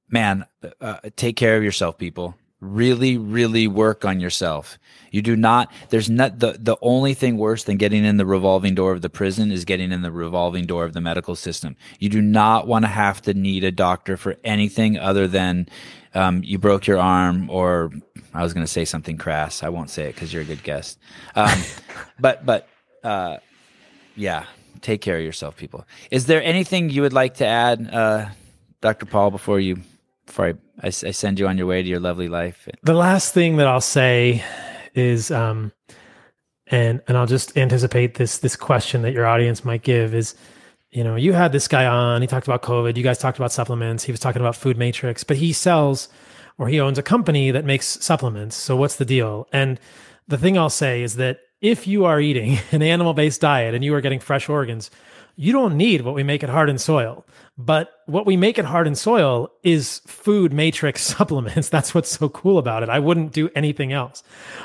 [0.09, 0.45] man,
[0.81, 2.35] uh, take care of yourself, people.
[2.59, 4.79] Really, really work on yourself.
[5.11, 8.75] You do not, there's not, the, the only thing worse than getting in the revolving
[8.75, 11.75] door of the prison is getting in the revolving door of the medical system.
[11.99, 15.67] You do not want to have to need a doctor for anything other than,
[16.15, 17.91] um, you broke your arm, or
[18.33, 19.63] I was going to say something crass.
[19.63, 20.97] I won't say it because you're a good guest.
[21.35, 21.59] Um,
[22.19, 22.67] but but
[23.03, 23.37] uh,
[24.15, 24.45] yeah,
[24.81, 25.85] take care of yourself, people.
[26.11, 28.27] Is there anything you would like to add, uh,
[28.81, 29.05] Dr.
[29.05, 29.77] Paul, before you
[30.25, 32.67] before I, I, I, send you on your way to your lovely life?
[32.83, 34.43] The last thing that I'll say
[34.95, 35.71] is, um,
[36.67, 40.35] and and I'll just anticipate this this question that your audience might give is
[40.95, 43.51] you know, you had this guy on, he talked about COVID, you guys talked about
[43.51, 46.07] supplements, he was talking about Food Matrix, but he sells
[46.57, 48.55] or he owns a company that makes supplements.
[48.55, 49.45] So what's the deal?
[49.51, 49.77] And
[50.29, 53.83] the thing I'll say is that if you are eating an animal based diet and
[53.83, 54.89] you are getting fresh organs,
[55.35, 57.25] you don't need what we make at Heart and Soil.
[57.57, 61.69] But what we make at Heart and Soil is food matrix supplements.
[61.69, 62.89] That's what's so cool about it.
[62.89, 64.23] I wouldn't do anything else.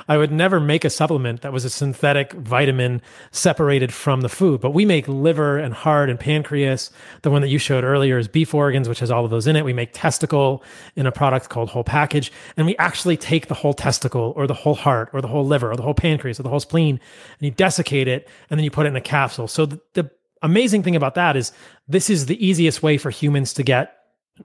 [0.09, 3.01] I would never make a supplement that was a synthetic vitamin
[3.31, 4.61] separated from the food.
[4.61, 6.91] But we make liver and heart and pancreas.
[7.23, 9.55] The one that you showed earlier is beef organs, which has all of those in
[9.55, 9.65] it.
[9.65, 10.65] We make testicle
[10.97, 12.33] in a product called Whole Package.
[12.57, 15.71] And we actually take the whole testicle or the whole heart or the whole liver
[15.71, 16.99] or the whole pancreas or the whole spleen
[17.39, 19.47] and you desiccate it and then you put it in a capsule.
[19.47, 20.11] So the, the
[20.43, 21.53] amazing thing about that is
[21.89, 23.97] this is the easiest way for humans to get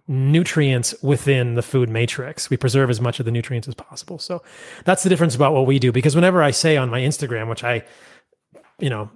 [0.08, 2.50] nutrients within the food matrix.
[2.50, 4.20] We preserve as much of the nutrients as possible.
[4.20, 4.44] So
[4.84, 5.92] that's the difference about what we do.
[5.92, 7.84] Because whenever I say on my Instagram, which I,
[8.80, 9.10] you know,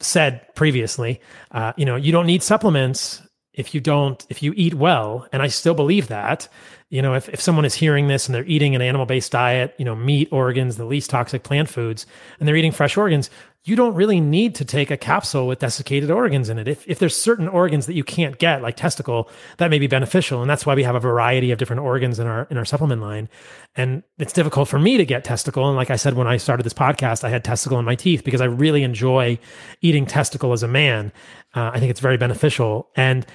[0.00, 1.20] said previously,
[1.52, 3.22] uh, you know, you don't need supplements
[3.54, 5.26] if you don't, if you eat well.
[5.32, 6.48] And I still believe that
[6.88, 9.74] you know, if, if someone is hearing this and they're eating an animal based diet,
[9.76, 12.06] you know, meat, organs, the least toxic plant foods,
[12.38, 13.28] and they're eating fresh organs,
[13.66, 16.68] you don't really need to take a capsule with desiccated organs in it.
[16.68, 19.28] If, if there's certain organs that you can't get, like testicle,
[19.58, 20.40] that may be beneficial.
[20.40, 23.02] And that's why we have a variety of different organs in our, in our supplement
[23.02, 23.28] line.
[23.74, 25.66] And it's difficult for me to get testicle.
[25.66, 28.22] And like I said, when I started this podcast, I had testicle in my teeth
[28.22, 29.36] because I really enjoy
[29.80, 31.12] eating testicle as a man.
[31.52, 32.88] Uh, I think it's very beneficial.
[32.94, 33.26] And,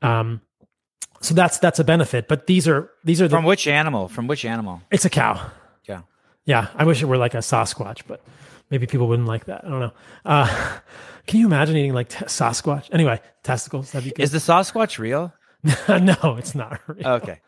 [0.00, 0.42] um,
[1.22, 2.28] so that's that's a benefit.
[2.28, 4.08] But these are these are the, from which animal?
[4.08, 4.82] From which animal?
[4.90, 5.50] It's a cow.
[5.88, 6.02] Yeah.
[6.44, 6.68] Yeah.
[6.74, 8.20] I wish it were like a Sasquatch, but
[8.72, 9.64] maybe people wouldn't like that.
[9.64, 9.92] I don't know.
[10.24, 10.78] Uh,
[11.28, 12.88] can you imagine eating like t- Sasquatch?
[12.90, 13.92] Anyway, testicles.
[13.92, 14.22] That'd be good.
[14.24, 15.32] Is the Sasquatch real?
[15.88, 17.06] no, it's not real.
[17.06, 17.40] Okay.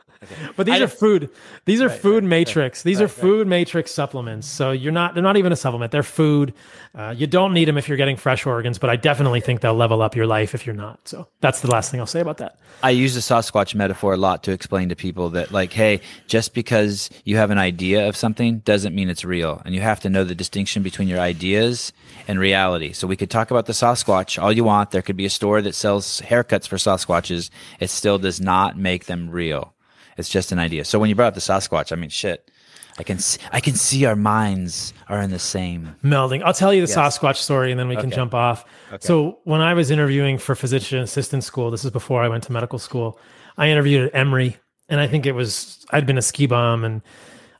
[0.56, 1.30] But these I are food.
[1.64, 2.80] These are right, food right, matrix.
[2.80, 4.46] Right, these are food matrix supplements.
[4.46, 5.14] So you're not.
[5.14, 5.92] They're not even a supplement.
[5.92, 6.54] They're food.
[6.94, 8.78] Uh, you don't need them if you're getting fresh organs.
[8.78, 11.06] But I definitely think they'll level up your life if you're not.
[11.08, 12.58] So that's the last thing I'll say about that.
[12.82, 16.54] I use the Sasquatch metaphor a lot to explain to people that, like, hey, just
[16.54, 20.10] because you have an idea of something doesn't mean it's real, and you have to
[20.10, 21.92] know the distinction between your ideas
[22.28, 22.92] and reality.
[22.92, 24.90] So we could talk about the Sasquatch all you want.
[24.90, 27.50] There could be a store that sells haircuts for Sasquatches.
[27.80, 29.73] It still does not make them real.
[30.16, 30.84] It's just an idea.
[30.84, 32.50] So when you brought up the Sasquatch, I mean, shit.
[32.96, 36.42] I can see, I can see our minds are in the same melding.
[36.44, 37.18] I'll tell you the yes.
[37.18, 38.02] Sasquatch story, and then we okay.
[38.02, 38.64] can jump off.
[38.92, 39.04] Okay.
[39.04, 42.52] So when I was interviewing for physician assistant school, this is before I went to
[42.52, 43.18] medical school.
[43.58, 44.58] I interviewed at Emory,
[44.88, 47.02] and I think it was I'd been a ski bum, and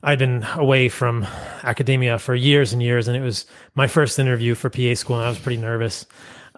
[0.03, 1.27] I'd been away from
[1.63, 5.25] academia for years and years, and it was my first interview for PA school, and
[5.25, 6.05] I was pretty nervous.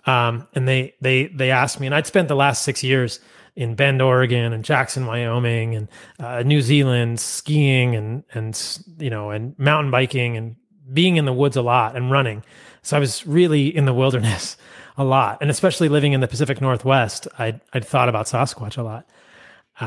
[0.06, 3.19] Um, and they they they asked me, and I'd spent the last six years
[3.58, 5.88] in Bend, Oregon, and Jackson, Wyoming, and
[6.20, 10.56] uh, New Zealand, skiing and and you know and mountain biking and
[10.94, 12.44] being in the woods a lot and running.
[12.84, 14.56] So I was really in the wilderness
[14.96, 18.84] a lot, and especially living in the Pacific Northwest, I'd I'd thought about Sasquatch a
[18.84, 19.10] lot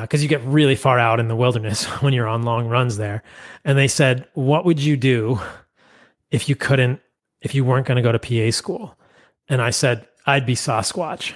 [0.02, 2.96] because uh, you get really far out in the wilderness when you're on long runs
[2.96, 3.22] there.
[3.64, 5.40] And they said, "What would you do
[6.32, 7.00] if you couldn't,
[7.40, 8.98] if you weren't going to go to PA school?"
[9.48, 11.34] And I said, "I'd be Sasquatch.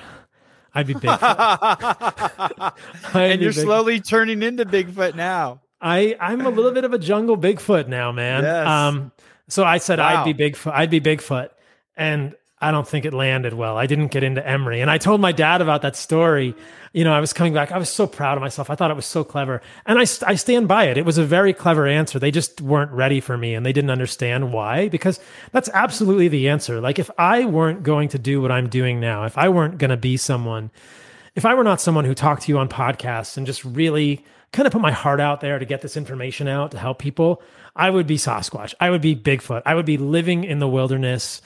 [0.74, 2.72] I'd be Bigfoot."
[3.14, 5.60] and you're slowly turning into Bigfoot now.
[5.80, 8.42] I I'm a little bit of a jungle Bigfoot now, man.
[8.42, 8.66] Yes.
[8.66, 9.12] Um,
[9.48, 10.22] so I said wow.
[10.22, 10.72] I'd be Bigfoot.
[10.72, 11.50] I'd be Bigfoot,
[11.96, 12.34] and
[12.64, 13.76] I don't think it landed well.
[13.76, 14.80] I didn't get into Emory.
[14.80, 16.54] And I told my dad about that story.
[16.94, 17.72] You know, I was coming back.
[17.72, 18.70] I was so proud of myself.
[18.70, 19.60] I thought it was so clever.
[19.84, 20.96] And I, I stand by it.
[20.96, 22.18] It was a very clever answer.
[22.18, 25.20] They just weren't ready for me and they didn't understand why, because
[25.52, 26.80] that's absolutely the answer.
[26.80, 29.90] Like, if I weren't going to do what I'm doing now, if I weren't going
[29.90, 30.70] to be someone,
[31.34, 34.66] if I were not someone who talked to you on podcasts and just really kind
[34.66, 37.42] of put my heart out there to get this information out to help people,
[37.76, 38.72] I would be Sasquatch.
[38.80, 39.62] I would be Bigfoot.
[39.66, 41.42] I would be living in the wilderness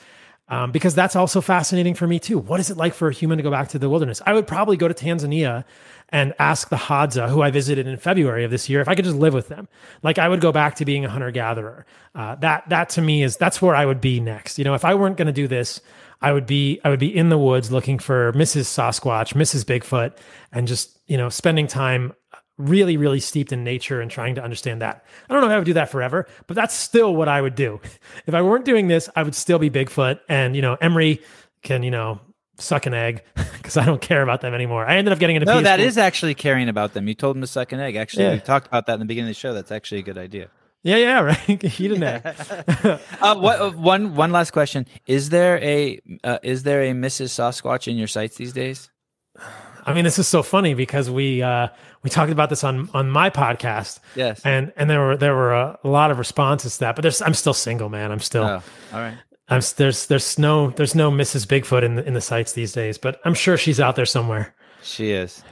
[0.49, 2.39] um, because that's also fascinating for me too.
[2.39, 4.23] What is it like for a human to go back to the wilderness?
[4.25, 5.65] I would probably go to Tanzania
[6.11, 9.05] and ask the Hadza, who I visited in February of this year, if I could
[9.05, 9.69] just live with them.
[10.03, 11.85] Like I would go back to being a hunter gatherer.
[12.15, 14.59] Uh, that that to me is that's where I would be next.
[14.59, 15.81] You know, if I weren't going to do this,
[16.23, 18.65] I would be I would be in the woods looking for Mrs.
[18.65, 19.65] Sasquatch, Mrs.
[19.65, 20.17] Bigfoot,
[20.51, 22.13] and just you know spending time
[22.59, 25.05] really, really steeped in nature and trying to understand that.
[25.29, 27.55] I don't know if I would do that forever, but that's still what I would
[27.55, 27.81] do.
[28.27, 30.21] If I weren't doing this, I would still be Bigfoot.
[30.29, 31.23] And, you know, Emory
[31.63, 32.21] can, you know,
[32.59, 33.23] suck an egg
[33.57, 34.85] because I don't care about them anymore.
[34.85, 37.09] I ended up getting into No, that is actually caring about them.
[37.09, 37.97] You told him to suck an egg.
[37.97, 38.35] Actually, yeah.
[38.35, 39.55] we talked about that in the beginning of the show.
[39.55, 40.51] That's actually a good idea.
[40.83, 41.81] Yeah, yeah, right.
[41.81, 42.23] Eat an egg.
[42.25, 47.31] uh, what, uh, one one last question: Is there a uh, is there a Mrs.
[47.31, 48.91] Sasquatch in your sights these days?
[49.87, 51.69] I mean, this is so funny because we uh,
[52.03, 54.01] we talked about this on on my podcast.
[54.15, 56.97] Yes, and and there were there were a, a lot of responses to that.
[56.97, 58.13] But there's I'm still single, man.
[58.13, 58.45] I'm still.
[58.45, 58.63] Oh,
[58.93, 59.19] all right.
[59.49, 61.47] I'm there's there's no there's no Mrs.
[61.47, 64.55] Bigfoot in the, in the sights these days, but I'm sure she's out there somewhere.
[64.83, 65.43] She is.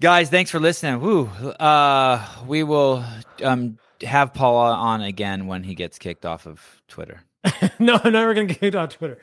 [0.00, 1.00] Guys, thanks for listening.
[1.00, 1.26] Woo.
[1.26, 3.04] Uh, we will
[3.42, 7.22] um, have Paula on again when he gets kicked off of Twitter.
[7.78, 9.18] no, I'm never gonna get kicked off Twitter.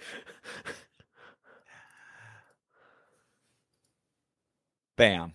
[4.96, 5.34] Bam.